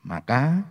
Maka 0.00 0.64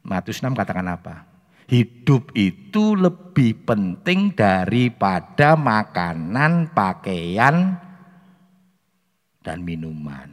Matius 0.00 0.40
6 0.40 0.56
katakan 0.56 0.88
apa? 0.88 1.28
Hidup 1.70 2.34
itu 2.34 2.98
lebih 2.98 3.62
penting 3.62 4.34
daripada 4.34 5.54
makanan, 5.54 6.74
pakaian, 6.74 7.78
dan 9.44 9.62
minuman. 9.62 10.29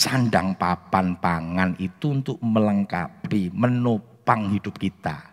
Sandang 0.00 0.56
papan 0.56 1.12
pangan 1.20 1.76
itu 1.76 2.16
untuk 2.16 2.40
melengkapi, 2.40 3.52
menopang 3.52 4.48
hidup 4.48 4.80
kita. 4.80 5.28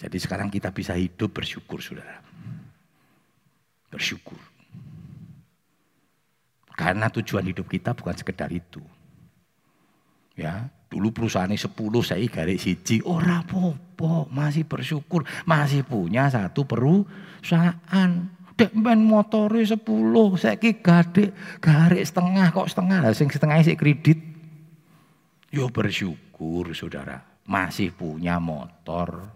Jadi 0.00 0.16
sekarang 0.16 0.48
kita 0.48 0.72
bisa 0.72 0.96
hidup 0.96 1.36
bersyukur, 1.36 1.84
saudara. 1.84 2.24
Bersyukur. 3.92 4.40
Karena 6.72 7.12
tujuan 7.12 7.44
hidup 7.44 7.68
kita 7.68 7.92
bukan 7.92 8.16
sekedar 8.16 8.48
itu. 8.48 8.80
Ya, 10.40 10.72
dulu 10.88 11.12
perusahaan 11.12 11.46
ini 11.46 11.60
10 11.60 11.76
saya 12.02 12.24
garis 12.26 12.64
siji, 12.64 13.04
ora 13.04 13.44
popo, 13.44 14.32
masih 14.32 14.64
bersyukur, 14.64 15.28
masih 15.44 15.84
punya 15.84 16.26
satu 16.26 16.64
perusahaan. 16.64 18.10
Dek 18.54 18.70
motore 18.78 19.66
10, 19.66 19.82
saya 20.38 20.54
ki 20.54 20.78
gade 20.78 21.34
garis 21.58 22.14
setengah 22.14 22.54
kok 22.54 22.70
setengah, 22.70 23.10
sing 23.10 23.26
setengah 23.26 23.58
sih 23.66 23.74
kredit. 23.74 24.18
Yo 25.50 25.66
bersyukur 25.70 26.70
saudara, 26.70 27.18
masih 27.42 27.90
punya 27.90 28.38
motor. 28.38 29.26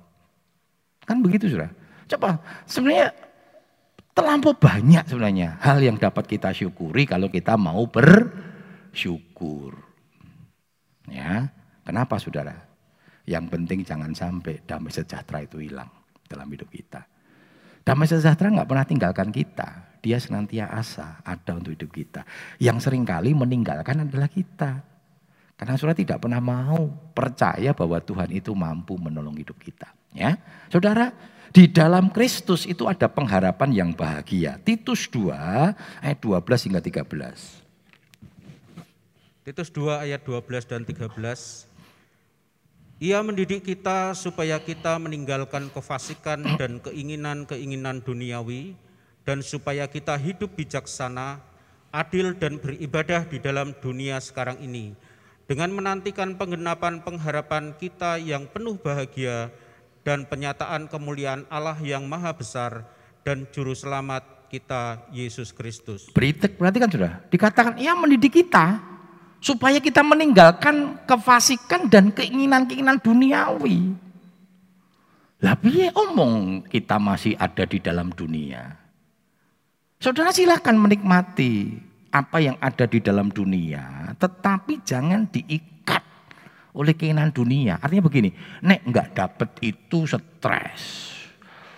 Kan 1.02 1.18
begitu 1.18 1.50
saudara. 1.50 1.74
Coba 2.06 2.38
sebenarnya 2.62 3.10
terlampau 4.14 4.54
banyak 4.54 5.04
sebenarnya 5.06 5.58
hal 5.62 5.82
yang 5.82 5.98
dapat 5.98 6.26
kita 6.26 6.54
syukuri 6.54 7.02
kalau 7.02 7.26
kita 7.26 7.58
mau 7.58 7.86
bersyukur. 7.90 9.74
Ya, 11.10 11.50
kenapa 11.82 12.22
saudara? 12.22 12.54
Yang 13.26 13.44
penting 13.50 13.82
jangan 13.82 14.14
sampai 14.14 14.62
damai 14.62 14.94
sejahtera 14.94 15.42
itu 15.42 15.58
hilang 15.58 15.90
dalam 16.30 16.46
hidup 16.48 16.70
kita. 16.70 17.02
Damai 17.88 18.04
sejahtera 18.04 18.52
nggak 18.52 18.68
pernah 18.68 18.84
tinggalkan 18.84 19.32
kita. 19.32 19.96
Dia 20.04 20.20
senantiasa 20.20 21.24
ada 21.24 21.56
untuk 21.56 21.72
hidup 21.72 21.88
kita. 21.88 22.20
Yang 22.60 22.84
sering 22.84 23.08
kali 23.08 23.32
meninggalkan 23.32 24.04
adalah 24.04 24.28
kita. 24.28 24.84
Karena 25.56 25.74
saudara 25.80 25.96
tidak 25.96 26.20
pernah 26.20 26.38
mau 26.38 26.84
percaya 27.16 27.72
bahwa 27.72 27.96
Tuhan 27.98 28.28
itu 28.30 28.52
mampu 28.52 29.00
menolong 29.00 29.40
hidup 29.40 29.56
kita. 29.56 29.88
Ya, 30.12 30.36
Saudara, 30.68 31.10
di 31.48 31.64
dalam 31.68 32.12
Kristus 32.12 32.68
itu 32.68 32.84
ada 32.84 33.08
pengharapan 33.08 33.72
yang 33.72 33.90
bahagia. 33.96 34.60
Titus 34.60 35.08
2 35.08 35.32
ayat 36.04 36.18
12 36.20 36.44
hingga 36.68 36.80
13. 36.84 37.08
Titus 39.48 39.68
2 39.72 40.04
ayat 40.04 40.20
12 40.28 40.44
dan 40.68 40.84
13. 40.84 41.67
Ia 42.98 43.22
mendidik 43.22 43.62
kita 43.62 44.10
supaya 44.10 44.58
kita 44.58 44.98
meninggalkan 44.98 45.70
kefasikan 45.70 46.58
dan 46.58 46.82
keinginan-keinginan 46.82 48.02
duniawi 48.02 48.74
dan 49.22 49.38
supaya 49.38 49.86
kita 49.86 50.18
hidup 50.18 50.58
bijaksana, 50.58 51.38
adil 51.94 52.34
dan 52.34 52.58
beribadah 52.58 53.22
di 53.22 53.38
dalam 53.38 53.70
dunia 53.78 54.18
sekarang 54.18 54.58
ini 54.58 54.98
dengan 55.46 55.70
menantikan 55.78 56.34
penggenapan 56.34 56.98
pengharapan 57.06 57.70
kita 57.78 58.18
yang 58.18 58.50
penuh 58.50 58.74
bahagia 58.74 59.54
dan 60.02 60.26
penyataan 60.26 60.90
kemuliaan 60.90 61.46
Allah 61.54 61.78
yang 61.78 62.02
maha 62.02 62.34
besar 62.34 62.82
dan 63.22 63.46
juru 63.54 63.78
selamat 63.78 64.26
kita 64.50 65.06
Yesus 65.14 65.54
Kristus. 65.54 66.10
Berarti 66.10 66.78
kan 66.82 66.90
sudah 66.90 67.22
dikatakan 67.30 67.78
ia 67.78 67.94
mendidik 67.94 68.42
kita 68.42 68.97
supaya 69.38 69.78
kita 69.78 70.02
meninggalkan 70.02 70.98
kefasikan 71.06 71.86
dan 71.86 72.10
keinginan-keinginan 72.10 72.98
duniawi. 72.98 73.94
Lah 75.38 75.54
piye 75.54 75.94
omong 75.94 76.66
kita 76.66 76.98
masih 76.98 77.38
ada 77.38 77.62
di 77.62 77.78
dalam 77.78 78.10
dunia. 78.10 78.74
Saudara 80.02 80.34
silakan 80.34 80.78
menikmati 80.78 81.74
apa 82.10 82.42
yang 82.42 82.58
ada 82.58 82.86
di 82.86 82.98
dalam 82.98 83.30
dunia, 83.30 84.14
tetapi 84.18 84.82
jangan 84.82 85.30
diikat 85.30 86.02
oleh 86.74 86.94
keinginan 86.94 87.30
dunia. 87.30 87.78
Artinya 87.78 88.06
begini, 88.06 88.30
nek 88.62 88.82
nggak 88.86 89.08
dapet 89.14 89.50
itu 89.62 90.06
stres, 90.06 90.82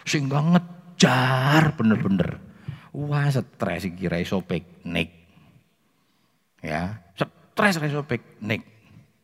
sehingga 0.09 0.40
ngejar 0.40 1.77
bener-bener. 1.77 2.40
Wah 2.92 3.29
stres 3.29 3.88
kira 3.92 4.20
iso 4.20 4.40
piknik. 4.44 5.20
Ya, 6.61 7.01
stres 7.61 7.77
reso 7.77 8.01
piknik. 8.01 8.64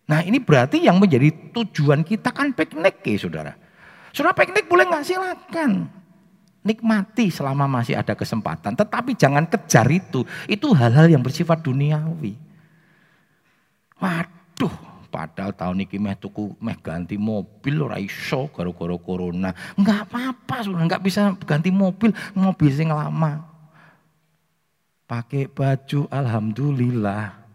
Nah 0.07 0.20
ini 0.22 0.38
berarti 0.38 0.85
yang 0.85 1.01
menjadi 1.01 1.33
tujuan 1.57 2.05
kita 2.05 2.31
kan 2.31 2.53
piknik 2.53 3.01
ya 3.03 3.16
saudara. 3.16 3.53
Saudara 4.12 4.37
piknik 4.37 4.68
boleh 4.68 4.85
nggak 4.87 5.07
silakan. 5.09 5.88
Nikmati 6.66 7.33
selama 7.33 7.64
masih 7.64 7.96
ada 7.96 8.12
kesempatan. 8.12 8.77
Tetapi 8.77 9.16
jangan 9.16 9.46
kejar 9.49 9.87
itu. 9.88 10.27
Itu 10.51 10.75
hal-hal 10.75 11.09
yang 11.09 11.22
bersifat 11.22 11.62
duniawi. 11.62 12.35
Waduh, 13.96 14.75
padahal 15.09 15.55
tahun 15.55 15.87
ini 15.87 15.96
meh 15.96 16.18
tuku 16.18 16.59
meh 16.59 16.77
ganti 16.83 17.16
mobil 17.16 17.81
ora 17.81 17.96
iso 18.03 18.51
gara-gara 18.51 18.99
corona. 18.99 19.55
Enggak 19.79 20.11
apa-apa, 20.11 20.66
sudah 20.66 20.83
enggak 20.85 21.01
bisa 21.07 21.33
ganti 21.46 21.70
mobil, 21.70 22.11
mobil 22.35 22.70
sing 22.75 22.90
lama. 22.90 23.46
Pakai 25.07 25.46
baju 25.46 26.11
alhamdulillah 26.11 27.45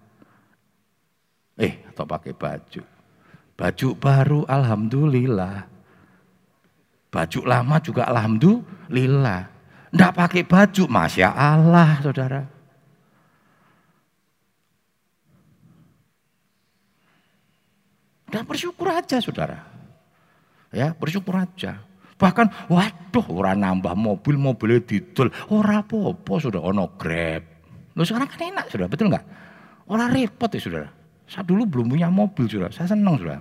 Eh, 1.60 1.84
atau 1.92 2.08
pakai 2.08 2.32
baju. 2.32 2.84
Baju 3.58 3.88
baru 4.00 4.40
alhamdulillah. 4.48 5.68
Baju 7.12 7.40
lama 7.44 7.76
juga 7.84 8.08
alhamdulillah. 8.08 9.52
Enggak 9.92 10.16
pakai 10.16 10.44
baju, 10.48 10.84
Masya 10.88 11.28
Allah 11.36 12.00
saudara. 12.00 12.42
Dan 18.32 18.48
bersyukur 18.48 18.88
aja 18.88 19.20
saudara. 19.20 19.60
Ya, 20.72 20.96
bersyukur 20.96 21.36
aja. 21.36 21.84
Bahkan, 22.16 22.72
waduh, 22.72 23.28
orang 23.28 23.60
nambah 23.60 23.92
mobil, 23.92 24.40
mobilnya 24.40 24.80
didol. 24.80 25.28
Orang 25.52 25.84
apa-apa, 25.84 26.34
sudah 26.40 26.64
ono 26.64 26.96
grab. 26.96 27.44
Loh 27.92 28.08
sekarang 28.08 28.32
kan 28.32 28.40
enak, 28.56 28.72
sudah 28.72 28.88
betul 28.88 29.12
nggak? 29.12 29.26
Orang 29.92 30.16
repot 30.16 30.48
ya, 30.48 30.64
saudara. 30.64 31.01
Saya 31.32 31.48
dulu 31.48 31.64
belum 31.64 31.96
punya 31.96 32.12
mobil, 32.12 32.44
saudara. 32.52 32.76
Saya 32.76 32.92
senang, 32.92 33.16
saudara. 33.16 33.40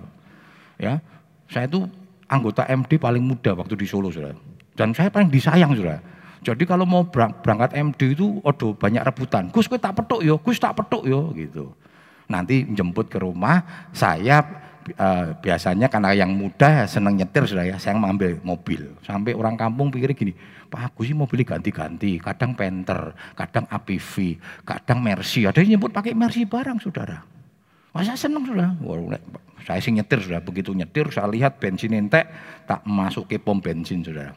Ya, 0.79 1.03
saya 1.51 1.67
itu 1.67 1.83
anggota 2.31 2.63
MD 2.63 2.95
paling 2.95 3.19
muda 3.19 3.51
waktu 3.51 3.75
di 3.75 3.83
Solo, 3.83 4.07
saudara. 4.07 4.39
Dan 4.79 4.95
saya 4.95 5.11
paling 5.11 5.27
disayang, 5.27 5.75
saudara. 5.75 5.99
Jadi 6.41 6.63
kalau 6.63 6.87
mau 6.87 7.03
berangkat 7.11 7.75
MD 7.75 8.15
itu, 8.15 8.39
aduh 8.47 8.71
banyak 8.73 9.03
rebutan. 9.03 9.51
Gus, 9.51 9.67
gue 9.67 9.77
tak 9.77 9.99
petuk 9.99 10.23
yo, 10.23 10.39
Gus 10.39 10.55
tak 10.55 10.79
petuk 10.79 11.03
yo, 11.03 11.35
gitu. 11.35 11.75
Nanti 12.31 12.63
jemput 12.71 13.11
ke 13.11 13.19
rumah, 13.19 13.91
saya 13.91 14.39
uh, 14.95 15.35
biasanya 15.37 15.91
karena 15.91 16.15
yang 16.15 16.31
muda 16.31 16.87
senang 16.87 17.19
nyetir 17.19 17.43
sudah 17.43 17.67
ya, 17.67 17.75
saya 17.75 17.99
mengambil 17.99 18.39
mobil. 18.41 18.95
Sampai 19.03 19.35
orang 19.35 19.59
kampung 19.59 19.91
pikir 19.91 20.15
gini, 20.15 20.33
Pak 20.71 20.95
Agus 20.95 21.11
sih 21.11 21.13
mobilnya 21.13 21.59
ganti-ganti, 21.59 22.17
kadang 22.23 22.55
Panther, 22.55 23.13
kadang 23.35 23.67
APV, 23.67 24.39
kadang 24.63 25.03
Mercy. 25.03 25.43
Ada 25.43 25.59
yang 25.61 25.77
nyebut 25.77 25.91
pakai 25.91 26.15
Mercy 26.15 26.47
barang, 26.47 26.79
saudara. 26.79 27.40
Masa 27.91 28.15
seneng 28.15 28.47
sudah. 28.47 28.71
Saya 29.67 29.79
sih 29.83 29.91
nyetir 29.91 30.23
sudah. 30.23 30.39
Begitu 30.39 30.71
nyetir 30.71 31.11
saya 31.11 31.27
lihat 31.27 31.59
bensin 31.59 31.91
entek 31.91 32.27
tak 32.63 32.81
masuk 32.87 33.27
ke 33.27 33.37
pom 33.37 33.59
bensin 33.59 33.99
sudah. 33.99 34.31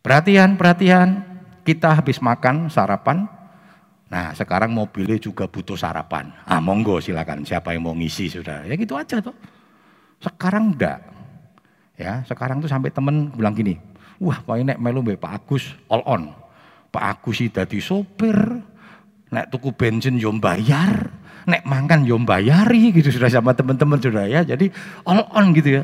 Perhatian, 0.00 0.56
perhatian. 0.56 1.08
Kita 1.60 1.92
habis 1.92 2.24
makan 2.24 2.72
sarapan. 2.72 3.28
Nah 4.08 4.32
sekarang 4.32 4.72
mobilnya 4.72 5.20
juga 5.20 5.44
butuh 5.44 5.76
sarapan. 5.76 6.32
Ah 6.48 6.64
monggo 6.64 6.96
silakan 6.96 7.44
siapa 7.44 7.76
yang 7.76 7.84
mau 7.84 7.92
ngisi 7.92 8.32
sudah. 8.32 8.64
Ya 8.64 8.72
gitu 8.80 8.96
aja 8.96 9.20
tuh. 9.20 9.36
Sekarang 10.16 10.72
enggak. 10.72 11.04
Ya 12.00 12.24
sekarang 12.24 12.64
tuh 12.64 12.72
sampai 12.72 12.88
temen 12.88 13.28
bilang 13.36 13.52
gini. 13.52 13.76
Wah 14.16 14.40
Pak 14.40 14.64
Nek 14.64 14.80
melu 14.80 15.04
Pak 15.04 15.44
Agus 15.44 15.76
all 15.92 16.00
on. 16.08 16.32
Pak 16.88 17.04
Agus 17.20 17.44
sih 17.44 17.52
dadi 17.52 17.84
sopir. 17.84 18.34
Nek 19.28 19.52
tuku 19.52 19.76
bensin 19.76 20.16
yo 20.16 20.32
bayar 20.40 21.12
nek 21.48 21.64
makan 21.64 22.04
yo 22.04 22.20
bayari 22.20 22.92
gitu 22.92 23.08
sudah 23.08 23.32
sama 23.32 23.56
teman-teman 23.56 23.96
sudah 23.96 24.28
ya. 24.28 24.44
Jadi 24.44 24.68
all 25.08 25.24
on 25.32 25.56
gitu 25.56 25.80
ya. 25.80 25.82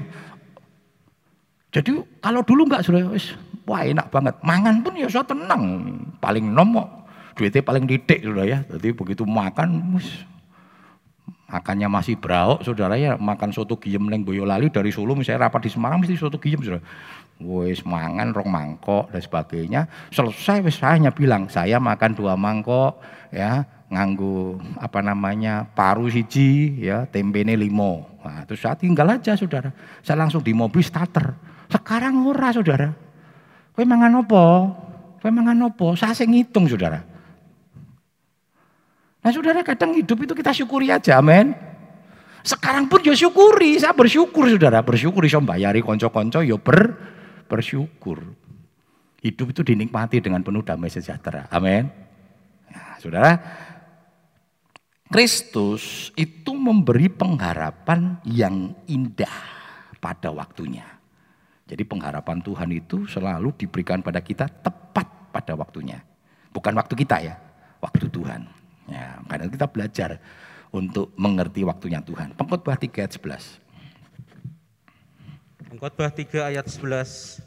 Jadi 1.72 1.90
kalau 2.20 2.44
dulu 2.44 2.68
enggak 2.68 2.84
sudah 2.84 3.08
wis 3.08 3.32
wah 3.64 3.80
enak 3.82 4.12
banget. 4.12 4.36
Mangan 4.44 4.84
pun 4.84 4.92
ya 4.94 5.08
saya 5.08 5.24
tenang. 5.24 5.96
Paling 6.20 6.52
nomok 6.52 7.08
duitnya 7.34 7.64
paling 7.64 7.88
didik 7.88 8.20
sudah 8.20 8.44
ya. 8.44 8.58
Jadi 8.68 8.92
begitu 8.92 9.24
makan 9.24 9.96
wis 9.96 10.28
makannya 11.54 11.86
masih 11.86 12.18
brauk 12.18 12.66
saudara 12.66 12.98
ya 12.98 13.14
makan 13.14 13.54
soto 13.54 13.78
giem 13.78 14.02
neng 14.10 14.26
Boyolali 14.26 14.74
dari 14.74 14.90
Solo 14.90 15.14
misalnya 15.14 15.46
rapat 15.46 15.68
di 15.68 15.70
Semarang 15.70 16.02
mesti 16.02 16.18
soto 16.18 16.42
giem 16.42 16.58
saudara 16.58 16.82
wis 17.38 17.86
mangan 17.86 18.34
rong 18.34 18.50
mangkok 18.50 19.14
dan 19.14 19.22
sebagainya 19.22 19.80
selesai 20.10 20.66
saya 20.74 20.98
hanya 20.98 21.14
bilang 21.14 21.46
saya 21.46 21.78
makan 21.78 22.18
dua 22.18 22.34
mangkok 22.34 22.98
ya 23.30 23.66
nganggu 23.92 24.58
apa 24.80 25.04
namanya 25.04 25.68
paru 25.68 26.08
siji 26.08 26.80
ya 26.84 27.04
tempe 27.08 27.44
ini 27.44 27.56
limo. 27.56 28.08
Nah, 28.24 28.44
terus 28.48 28.64
saya 28.64 28.74
tinggal 28.74 29.08
aja 29.12 29.36
saudara. 29.36 29.70
Saya 30.00 30.24
langsung 30.24 30.40
di 30.40 30.56
mobil 30.56 30.80
starter. 30.80 31.36
Sekarang 31.68 32.24
ora 32.24 32.48
saudara. 32.50 32.88
Kowe 33.74 33.84
mangan 33.84 34.24
apa? 34.24 34.44
Kowe 35.20 35.30
mangan 35.30 35.68
apa? 35.68 35.86
Saya 35.98 36.16
sing 36.16 36.32
ngitung 36.32 36.64
saudara. 36.70 37.04
Nah 39.24 39.30
saudara 39.32 39.64
kadang 39.64 39.96
hidup 39.96 40.20
itu 40.20 40.32
kita 40.36 40.52
syukuri 40.52 40.92
aja 40.92 41.16
amin 41.16 41.56
sekarang 42.44 42.92
pun 42.92 43.00
ya 43.00 43.16
syukuri 43.16 43.80
saya 43.80 43.96
bersyukur 43.96 44.44
saudara. 44.52 44.84
Bersyukur 44.84 45.24
iso 45.24 45.40
bayari 45.40 45.80
konco-konco 45.80 46.44
ya 46.44 46.60
ber 46.60 46.92
bersyukur. 47.48 48.20
Hidup 49.24 49.56
itu 49.56 49.64
dinikmati 49.64 50.20
dengan 50.20 50.44
penuh 50.44 50.60
damai 50.60 50.92
sejahtera 50.92 51.48
amin 51.48 51.88
nah, 52.68 53.00
saudara 53.00 53.40
Kristus 55.12 56.08
itu 56.16 56.56
memberi 56.56 57.12
pengharapan 57.12 58.16
yang 58.24 58.72
indah 58.88 59.36
pada 60.00 60.32
waktunya. 60.32 60.84
Jadi 61.68 61.84
pengharapan 61.84 62.40
Tuhan 62.40 62.70
itu 62.72 63.04
selalu 63.08 63.52
diberikan 63.56 64.00
pada 64.00 64.20
kita 64.20 64.48
tepat 64.48 65.08
pada 65.32 65.52
waktunya. 65.56 66.00
Bukan 66.52 66.72
waktu 66.76 66.94
kita 66.96 67.20
ya, 67.20 67.36
waktu 67.80 68.08
Tuhan. 68.08 68.48
Ya, 68.88 69.16
karena 69.28 69.48
kita 69.48 69.66
belajar 69.68 70.20
untuk 70.72 71.12
mengerti 71.16 71.64
waktunya 71.64 72.04
Tuhan. 72.04 72.36
Pengkhotbah 72.36 72.76
3 72.76 73.04
ayat 73.04 73.12
11. 73.16 73.60
Pengkhotbah 75.72 76.10
3 76.12 76.50
ayat 76.52 76.66
11. 76.68 77.40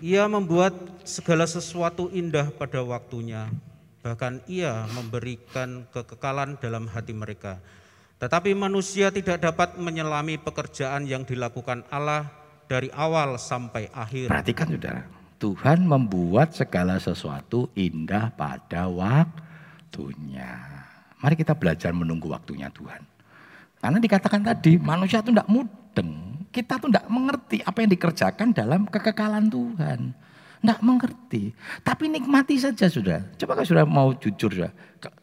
Ia 0.00 0.24
membuat 0.26 0.74
segala 1.06 1.46
sesuatu 1.46 2.08
indah 2.10 2.48
pada 2.50 2.80
waktunya 2.82 3.52
bahkan 4.00 4.40
ia 4.48 4.88
memberikan 4.96 5.84
kekekalan 5.92 6.56
dalam 6.60 6.88
hati 6.88 7.12
mereka. 7.12 7.60
Tetapi 8.20 8.52
manusia 8.52 9.08
tidak 9.08 9.40
dapat 9.40 9.80
menyelami 9.80 10.36
pekerjaan 10.36 11.08
yang 11.08 11.24
dilakukan 11.24 11.88
Allah 11.88 12.28
dari 12.68 12.92
awal 12.92 13.40
sampai 13.40 13.88
akhir. 13.96 14.28
Perhatikan 14.28 14.68
saudara, 14.68 15.02
Tuhan 15.40 15.88
membuat 15.88 16.52
segala 16.52 17.00
sesuatu 17.00 17.72
indah 17.72 18.28
pada 18.36 18.92
waktunya. 18.92 20.52
Mari 21.20 21.34
kita 21.36 21.56
belajar 21.56 21.96
menunggu 21.96 22.28
waktunya 22.28 22.68
Tuhan. 22.72 23.00
Karena 23.80 23.96
dikatakan 23.96 24.44
tadi 24.44 24.76
manusia 24.76 25.24
itu 25.24 25.32
tidak 25.32 25.48
mudeng. 25.48 26.44
Kita 26.52 26.76
tuh 26.76 26.92
tidak 26.92 27.08
mengerti 27.08 27.64
apa 27.64 27.80
yang 27.80 27.90
dikerjakan 27.92 28.48
dalam 28.52 28.84
kekekalan 28.84 29.48
Tuhan. 29.48 30.12
Tidak 30.60 30.80
mengerti. 30.84 31.56
Tapi 31.80 32.12
nikmati 32.12 32.60
saja 32.60 32.84
sudah. 32.86 33.24
Coba 33.40 33.56
kalau 33.56 33.68
sudah 33.68 33.84
mau 33.88 34.12
jujur 34.12 34.52
sudah. 34.52 34.72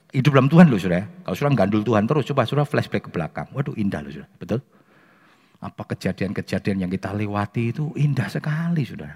Hidup 0.10 0.34
dalam 0.34 0.50
Tuhan 0.50 0.66
loh 0.66 0.82
sudah. 0.82 1.06
Kalau 1.22 1.36
sudah 1.38 1.52
gandul 1.54 1.86
Tuhan 1.86 2.10
terus 2.10 2.26
coba 2.34 2.42
sudah 2.50 2.66
flashback 2.66 3.06
ke 3.06 3.12
belakang. 3.14 3.46
Waduh 3.54 3.78
indah 3.78 4.02
loh 4.02 4.10
sudah. 4.10 4.30
Betul? 4.42 4.66
Apa 5.62 5.84
kejadian-kejadian 5.94 6.86
yang 6.86 6.92
kita 6.92 7.14
lewati 7.14 7.70
itu 7.70 7.94
indah 7.94 8.26
sekali 8.30 8.82
sudah. 8.82 9.14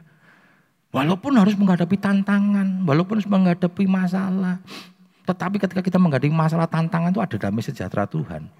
Walaupun 0.91 1.39
harus 1.39 1.55
menghadapi 1.55 1.95
tantangan, 1.97 2.83
walaupun 2.83 3.17
harus 3.17 3.29
menghadapi 3.29 3.87
masalah. 3.87 4.59
Tetapi 5.23 5.57
ketika 5.57 5.81
kita 5.81 5.97
menghadapi 5.97 6.33
masalah 6.33 6.67
tantangan 6.67 7.15
itu 7.15 7.21
ada 7.23 7.37
damai 7.39 7.63
sejahtera 7.63 8.03
Tuhan. 8.05 8.51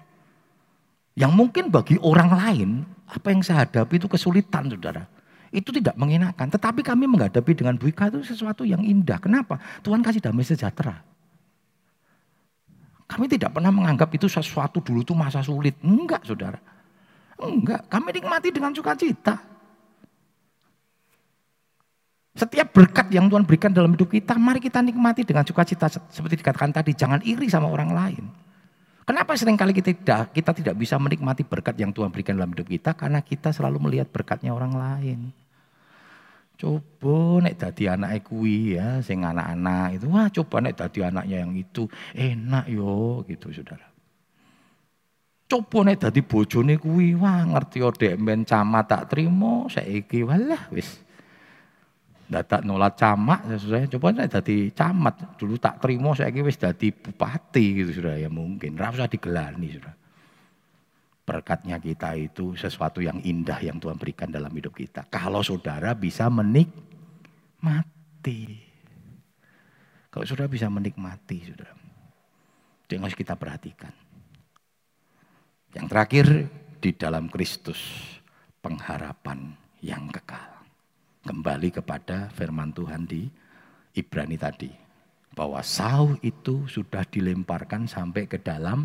Yang 1.12 1.32
mungkin 1.36 1.68
bagi 1.68 2.00
orang 2.00 2.32
lain, 2.32 2.70
apa 3.04 3.28
yang 3.28 3.44
saya 3.44 3.68
hadapi 3.68 4.00
itu 4.00 4.08
kesulitan 4.08 4.72
saudara. 4.72 5.04
Itu 5.52 5.68
tidak 5.68 5.94
mengenakan. 6.00 6.48
Tetapi 6.48 6.80
kami 6.80 7.04
menghadapi 7.04 7.52
dengan 7.52 7.76
buika 7.76 8.08
itu 8.08 8.24
sesuatu 8.24 8.64
yang 8.64 8.80
indah. 8.80 9.20
Kenapa? 9.20 9.60
Tuhan 9.84 10.00
kasih 10.00 10.24
damai 10.24 10.48
sejahtera. 10.48 11.04
Kami 13.04 13.28
tidak 13.28 13.52
pernah 13.52 13.68
menganggap 13.68 14.08
itu 14.16 14.24
sesuatu 14.24 14.80
dulu 14.80 15.04
itu 15.04 15.12
masa 15.12 15.44
sulit. 15.44 15.76
Enggak 15.84 16.24
saudara. 16.24 16.56
Enggak, 17.36 17.84
kami 17.92 18.16
nikmati 18.16 18.48
dengan 18.48 18.72
sukacita. 18.72 19.36
Setiap 22.32 22.72
berkat 22.72 23.12
yang 23.12 23.28
Tuhan 23.28 23.44
berikan 23.44 23.68
dalam 23.68 23.92
hidup 23.92 24.08
kita, 24.08 24.40
mari 24.40 24.56
kita 24.56 24.80
nikmati 24.80 25.20
dengan 25.20 25.44
sukacita 25.44 25.92
seperti 25.92 26.40
dikatakan 26.40 26.72
tadi, 26.72 26.96
jangan 26.96 27.20
iri 27.20 27.44
sama 27.52 27.68
orang 27.68 27.92
lain. 27.92 28.24
Kenapa 29.04 29.36
sering 29.36 29.58
kali 29.58 29.76
kita 29.76 29.92
tidak 29.92 30.32
kita 30.32 30.50
tidak 30.56 30.74
bisa 30.78 30.96
menikmati 30.96 31.44
berkat 31.44 31.76
yang 31.76 31.92
Tuhan 31.92 32.08
berikan 32.08 32.38
dalam 32.38 32.54
hidup 32.54 32.70
kita 32.70 32.96
karena 32.96 33.20
kita 33.20 33.52
selalu 33.52 33.90
melihat 33.90 34.08
berkatnya 34.08 34.54
orang 34.54 34.72
lain. 34.72 35.41
Coba 36.62 37.42
nek 37.42 37.58
dadi 37.58 37.90
anak 37.90 38.22
kuwi 38.22 38.78
ya, 38.78 39.02
sing 39.02 39.26
anak-anak 39.26 39.98
itu, 39.98 40.06
wah 40.06 40.30
coba 40.30 40.62
nek 40.62 40.78
dadi 40.78 41.02
anaknya 41.02 41.42
yang 41.42 41.58
itu 41.58 41.90
enak 42.14 42.70
yo 42.70 43.26
gitu 43.26 43.50
Saudara. 43.50 43.90
Coba 45.50 45.90
nek 45.90 45.98
dadi 45.98 46.22
bojone 46.22 46.78
kuwi, 46.78 47.18
wah 47.18 47.42
ngerti 47.50 47.82
yo 47.82 47.90
dek 47.90 48.14
men 48.14 48.46
camat 48.46 48.86
tak 48.86 49.10
trimo, 49.10 49.66
saiki 49.66 50.22
walah 50.22 50.70
wis. 50.70 51.02
Dadak 52.30 52.62
nolak 52.62 52.94
camat 52.94 53.42
ya 53.50 53.56
sudah 53.58 53.82
coba 53.98 54.22
saya 54.22 54.40
jadi 54.40 54.70
camat 54.70 55.36
dulu 55.36 55.58
tak 55.58 55.82
terima 55.82 56.14
saya 56.14 56.30
wis 56.30 56.56
jadi 56.56 56.88
bupati 56.94 57.82
gitu 57.82 58.00
sudah 58.00 58.16
ya 58.16 58.32
mungkin 58.32 58.72
nggak 58.72 58.96
usah 58.96 59.04
digelani 59.04 59.68
sudah 59.76 59.92
berkatnya 61.22 61.78
kita 61.78 62.18
itu 62.18 62.58
sesuatu 62.58 62.98
yang 62.98 63.22
indah 63.22 63.58
yang 63.62 63.78
Tuhan 63.78 63.98
berikan 63.98 64.30
dalam 64.30 64.50
hidup 64.50 64.74
kita 64.74 65.06
kalau 65.06 65.42
saudara 65.42 65.94
bisa 65.94 66.26
menikmati 66.26 66.74
kalau 70.10 70.26
saudara 70.26 70.50
bisa 70.50 70.66
menikmati 70.66 71.46
saudara 71.46 71.74
itu 72.84 72.90
yang 72.98 73.06
harus 73.06 73.16
kita 73.18 73.38
perhatikan 73.38 73.94
yang 75.72 75.86
terakhir 75.88 76.50
di 76.82 76.90
dalam 76.98 77.30
Kristus 77.30 77.78
pengharapan 78.58 79.54
yang 79.82 80.10
kekal 80.10 80.52
kembali 81.22 81.70
kepada 81.70 82.30
firman 82.34 82.74
Tuhan 82.74 83.06
di 83.06 83.30
Ibrani 83.94 84.36
tadi. 84.38 84.70
Bahwa 85.32 85.64
sauh 85.64 86.20
itu 86.20 86.68
sudah 86.68 87.08
dilemparkan 87.08 87.88
sampai 87.88 88.28
ke 88.28 88.36
dalam 88.36 88.84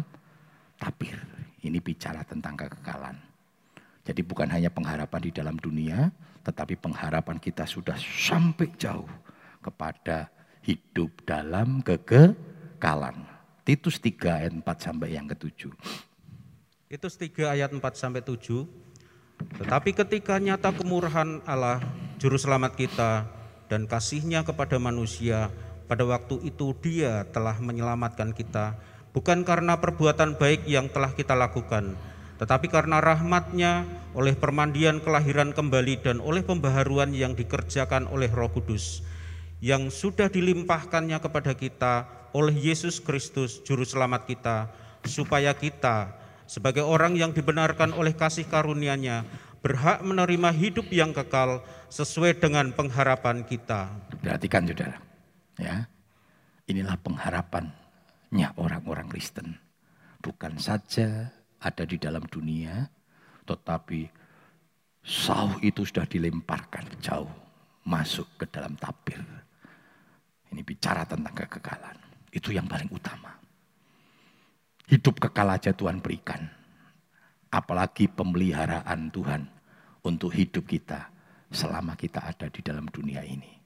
tapir. 0.80 1.20
Ini 1.68 1.84
bicara 1.84 2.24
tentang 2.24 2.56
kekekalan. 2.56 3.20
Jadi 4.08 4.24
bukan 4.24 4.48
hanya 4.48 4.72
pengharapan 4.72 5.20
di 5.20 5.32
dalam 5.36 5.60
dunia, 5.60 6.08
tetapi 6.48 6.80
pengharapan 6.80 7.44
kita 7.44 7.68
sudah 7.68 8.00
sampai 8.00 8.72
jauh 8.80 9.08
kepada 9.60 10.32
hidup 10.64 11.12
dalam 11.28 11.84
kekekalan. 11.84 13.28
Titus 13.68 14.00
3 14.00 14.48
ayat 14.48 14.52
4 14.56 14.64
sampai 14.64 15.12
yang 15.12 15.28
ke-7. 15.28 15.68
Titus 16.88 17.20
3 17.20 17.52
ayat 17.52 17.76
4 17.76 17.84
sampai 18.00 18.24
7. 18.24 18.64
Tetapi 19.60 19.92
ketika 19.92 20.40
nyata 20.40 20.72
kemurahan 20.72 21.44
Allah 21.44 21.84
Juru 22.16 22.40
Selamat 22.40 22.80
kita 22.80 23.28
dan 23.68 23.84
kasihnya 23.92 24.48
kepada 24.48 24.80
manusia, 24.80 25.52
pada 25.92 26.08
waktu 26.08 26.48
itu 26.48 26.72
dia 26.80 27.28
telah 27.36 27.60
menyelamatkan 27.60 28.32
kita, 28.32 28.80
bukan 29.12 29.44
karena 29.44 29.80
perbuatan 29.80 30.36
baik 30.40 30.66
yang 30.68 30.92
telah 30.92 31.12
kita 31.14 31.36
lakukan, 31.36 31.96
tetapi 32.38 32.70
karena 32.70 33.02
rahmatnya 33.02 33.86
oleh 34.14 34.38
permandian 34.38 35.02
kelahiran 35.02 35.54
kembali 35.54 36.06
dan 36.06 36.18
oleh 36.22 36.46
pembaharuan 36.46 37.14
yang 37.14 37.34
dikerjakan 37.34 38.06
oleh 38.10 38.30
roh 38.30 38.50
kudus, 38.50 39.02
yang 39.64 39.90
sudah 39.90 40.30
dilimpahkannya 40.30 41.18
kepada 41.18 41.58
kita 41.58 42.06
oleh 42.36 42.54
Yesus 42.54 43.02
Kristus, 43.02 43.64
Juru 43.66 43.88
Selamat 43.88 44.30
kita, 44.30 44.70
supaya 45.08 45.56
kita 45.58 46.14
sebagai 46.46 46.86
orang 46.86 47.18
yang 47.18 47.34
dibenarkan 47.34 47.92
oleh 47.98 48.14
kasih 48.14 48.46
karunia-Nya 48.46 49.26
berhak 49.66 50.06
menerima 50.06 50.54
hidup 50.54 50.88
yang 50.94 51.12
kekal 51.12 51.66
sesuai 51.90 52.38
dengan 52.38 52.70
pengharapan 52.72 53.44
kita. 53.44 53.90
Perhatikan 54.22 54.64
saudara, 54.70 54.98
ya. 55.58 55.90
Inilah 56.68 57.00
pengharapannya 58.28 58.50
orang-orang 58.60 59.08
Kristen. 59.08 59.56
Bukan 60.20 60.60
saja 60.60 61.32
ada 61.64 61.84
di 61.88 61.96
dalam 61.96 62.26
dunia, 62.28 62.90
tetapi 63.48 64.04
sauh 65.04 65.56
itu 65.64 65.88
sudah 65.88 66.04
dilemparkan 66.04 66.84
jauh 67.00 67.32
masuk 67.88 68.28
ke 68.36 68.46
dalam 68.52 68.76
tabir. 68.76 69.24
Ini 70.52 70.62
bicara 70.64 71.08
tentang 71.08 71.36
kekekalan. 71.36 71.98
Itu 72.32 72.52
yang 72.52 72.68
paling 72.68 72.92
utama. 72.92 73.32
Hidup 74.88 75.20
kekal 75.20 75.48
aja 75.52 75.72
Tuhan 75.72 76.00
berikan. 76.00 76.48
Apalagi 77.48 78.12
pemeliharaan 78.12 79.08
Tuhan 79.12 79.48
untuk 80.04 80.36
hidup 80.36 80.68
kita 80.68 81.08
selama 81.52 81.96
kita 81.96 82.28
ada 82.28 82.52
di 82.52 82.60
dalam 82.60 82.88
dunia 82.92 83.24
ini. 83.24 83.57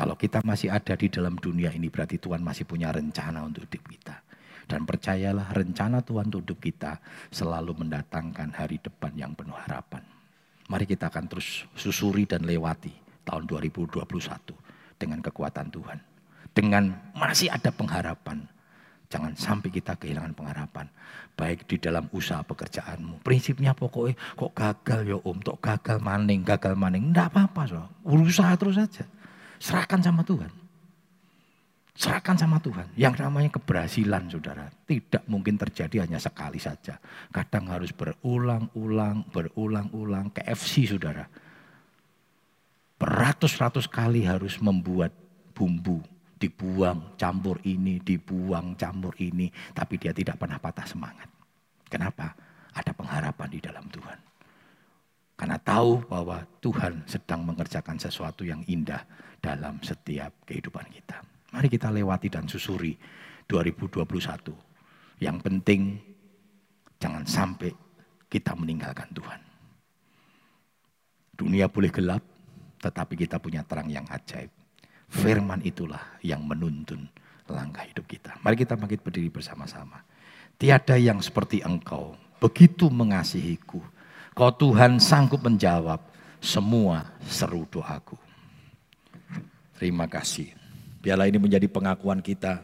Kalau 0.00 0.16
kita 0.16 0.40
masih 0.40 0.72
ada 0.72 0.96
di 0.96 1.12
dalam 1.12 1.36
dunia 1.36 1.68
ini 1.76 1.92
berarti 1.92 2.16
Tuhan 2.16 2.40
masih 2.40 2.64
punya 2.64 2.88
rencana 2.88 3.44
untuk 3.44 3.68
hidup 3.68 3.84
kita. 3.84 4.16
Dan 4.64 4.88
percayalah 4.88 5.52
rencana 5.52 6.00
Tuhan 6.00 6.32
untuk 6.32 6.40
hidup 6.40 6.58
kita 6.64 6.92
selalu 7.28 7.84
mendatangkan 7.84 8.56
hari 8.56 8.80
depan 8.80 9.12
yang 9.12 9.36
penuh 9.36 9.52
harapan. 9.52 10.00
Mari 10.72 10.88
kita 10.88 11.12
akan 11.12 11.28
terus 11.28 11.68
susuri 11.76 12.24
dan 12.24 12.48
lewati 12.48 12.96
tahun 13.28 13.44
2021 13.44 14.00
dengan 14.96 15.20
kekuatan 15.20 15.68
Tuhan. 15.68 15.98
Dengan 16.56 16.96
masih 17.12 17.52
ada 17.52 17.68
pengharapan 17.68 18.48
Jangan 19.10 19.34
sampai 19.34 19.74
kita 19.74 19.98
kehilangan 19.98 20.38
pengharapan. 20.38 20.86
Baik 21.34 21.66
di 21.66 21.82
dalam 21.82 22.06
usaha 22.14 22.46
pekerjaanmu. 22.46 23.26
Prinsipnya 23.26 23.74
pokoknya 23.74 24.14
kok 24.38 24.54
gagal 24.54 25.00
ya 25.02 25.18
om. 25.18 25.34
Kok 25.42 25.58
gagal 25.58 25.98
maning, 25.98 26.46
gagal 26.46 26.78
maning. 26.78 27.10
Enggak 27.10 27.34
apa-apa. 27.34 27.66
So. 27.66 27.82
Berusaha 28.06 28.54
terus 28.54 28.78
saja. 28.78 29.02
Serahkan 29.60 30.00
sama 30.00 30.24
Tuhan. 30.24 30.48
Serahkan 31.92 32.36
sama 32.40 32.56
Tuhan. 32.64 32.88
Yang 32.96 33.20
namanya 33.20 33.50
keberhasilan 33.60 34.32
saudara. 34.32 34.72
Tidak 34.88 35.28
mungkin 35.28 35.60
terjadi 35.60 36.08
hanya 36.08 36.16
sekali 36.16 36.56
saja. 36.56 36.96
Kadang 37.28 37.68
harus 37.68 37.92
berulang-ulang, 37.92 39.28
berulang-ulang. 39.28 40.32
KFC 40.32 40.88
saudara. 40.88 41.28
Beratus-ratus 42.96 43.84
kali 43.84 44.24
harus 44.24 44.56
membuat 44.64 45.12
bumbu 45.52 46.00
dibuang, 46.40 47.20
campur 47.20 47.60
ini, 47.68 48.00
dibuang, 48.00 48.72
campur 48.80 49.12
ini. 49.20 49.52
Tapi 49.76 50.00
dia 50.00 50.16
tidak 50.16 50.40
pernah 50.40 50.56
patah 50.56 50.88
semangat. 50.88 51.28
Kenapa? 51.84 52.32
Ada 52.72 52.96
pengharapan 52.96 53.48
di 53.52 53.60
dalam 53.60 53.84
Tuhan. 53.92 54.29
Karena 55.40 55.56
tahu 55.56 56.04
bahwa 56.04 56.44
Tuhan 56.60 57.08
sedang 57.08 57.48
mengerjakan 57.48 57.96
sesuatu 57.96 58.44
yang 58.44 58.60
indah 58.68 59.00
dalam 59.40 59.80
setiap 59.80 60.44
kehidupan 60.44 60.84
kita. 60.92 61.24
Mari 61.56 61.72
kita 61.72 61.88
lewati 61.88 62.28
dan 62.28 62.44
susuri 62.44 62.92
2021. 63.48 64.04
Yang 65.16 65.36
penting 65.40 65.96
jangan 67.00 67.24
sampai 67.24 67.72
kita 68.28 68.52
meninggalkan 68.52 69.08
Tuhan. 69.16 69.40
Dunia 71.32 71.72
boleh 71.72 71.88
gelap, 71.88 72.20
tetapi 72.84 73.16
kita 73.16 73.40
punya 73.40 73.64
terang 73.64 73.88
yang 73.88 74.04
ajaib. 74.12 74.52
Firman 75.08 75.64
itulah 75.64 76.20
yang 76.20 76.44
menuntun 76.44 77.08
langkah 77.48 77.88
hidup 77.88 78.04
kita. 78.04 78.36
Mari 78.44 78.60
kita 78.60 78.76
bangkit 78.76 79.00
berdiri 79.00 79.32
bersama-sama. 79.32 80.04
Tiada 80.60 81.00
yang 81.00 81.24
seperti 81.24 81.64
engkau, 81.64 82.12
begitu 82.36 82.92
mengasihiku. 82.92 83.80
Kau 84.34 84.52
Tuhan 84.54 85.02
sanggup 85.02 85.42
menjawab 85.42 86.00
semua 86.40 87.04
seru 87.26 87.66
doaku. 87.68 88.16
Terima 89.76 90.08
kasih. 90.08 90.52
Biarlah 91.00 91.28
ini 91.28 91.40
menjadi 91.40 91.64
pengakuan 91.68 92.20
kita. 92.20 92.60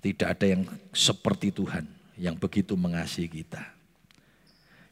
Tidak 0.00 0.28
ada 0.28 0.46
yang 0.48 0.64
seperti 0.96 1.52
Tuhan 1.52 1.84
yang 2.16 2.36
begitu 2.36 2.76
mengasihi 2.76 3.28
kita. 3.28 3.60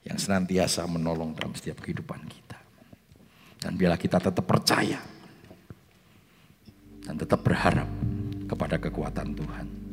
Yang 0.05 0.29
senantiasa 0.29 0.85
menolong 0.89 1.33
dalam 1.37 1.53
setiap 1.57 1.81
kehidupan 1.85 2.21
kita. 2.29 2.59
Dan 3.61 3.77
biarlah 3.77 4.01
kita 4.01 4.21
tetap 4.21 4.45
percaya. 4.45 5.01
Dan 7.05 7.17
tetap 7.17 7.41
berharap 7.41 7.89
kepada 8.49 8.77
kekuatan 8.77 9.33
Tuhan. 9.33 9.88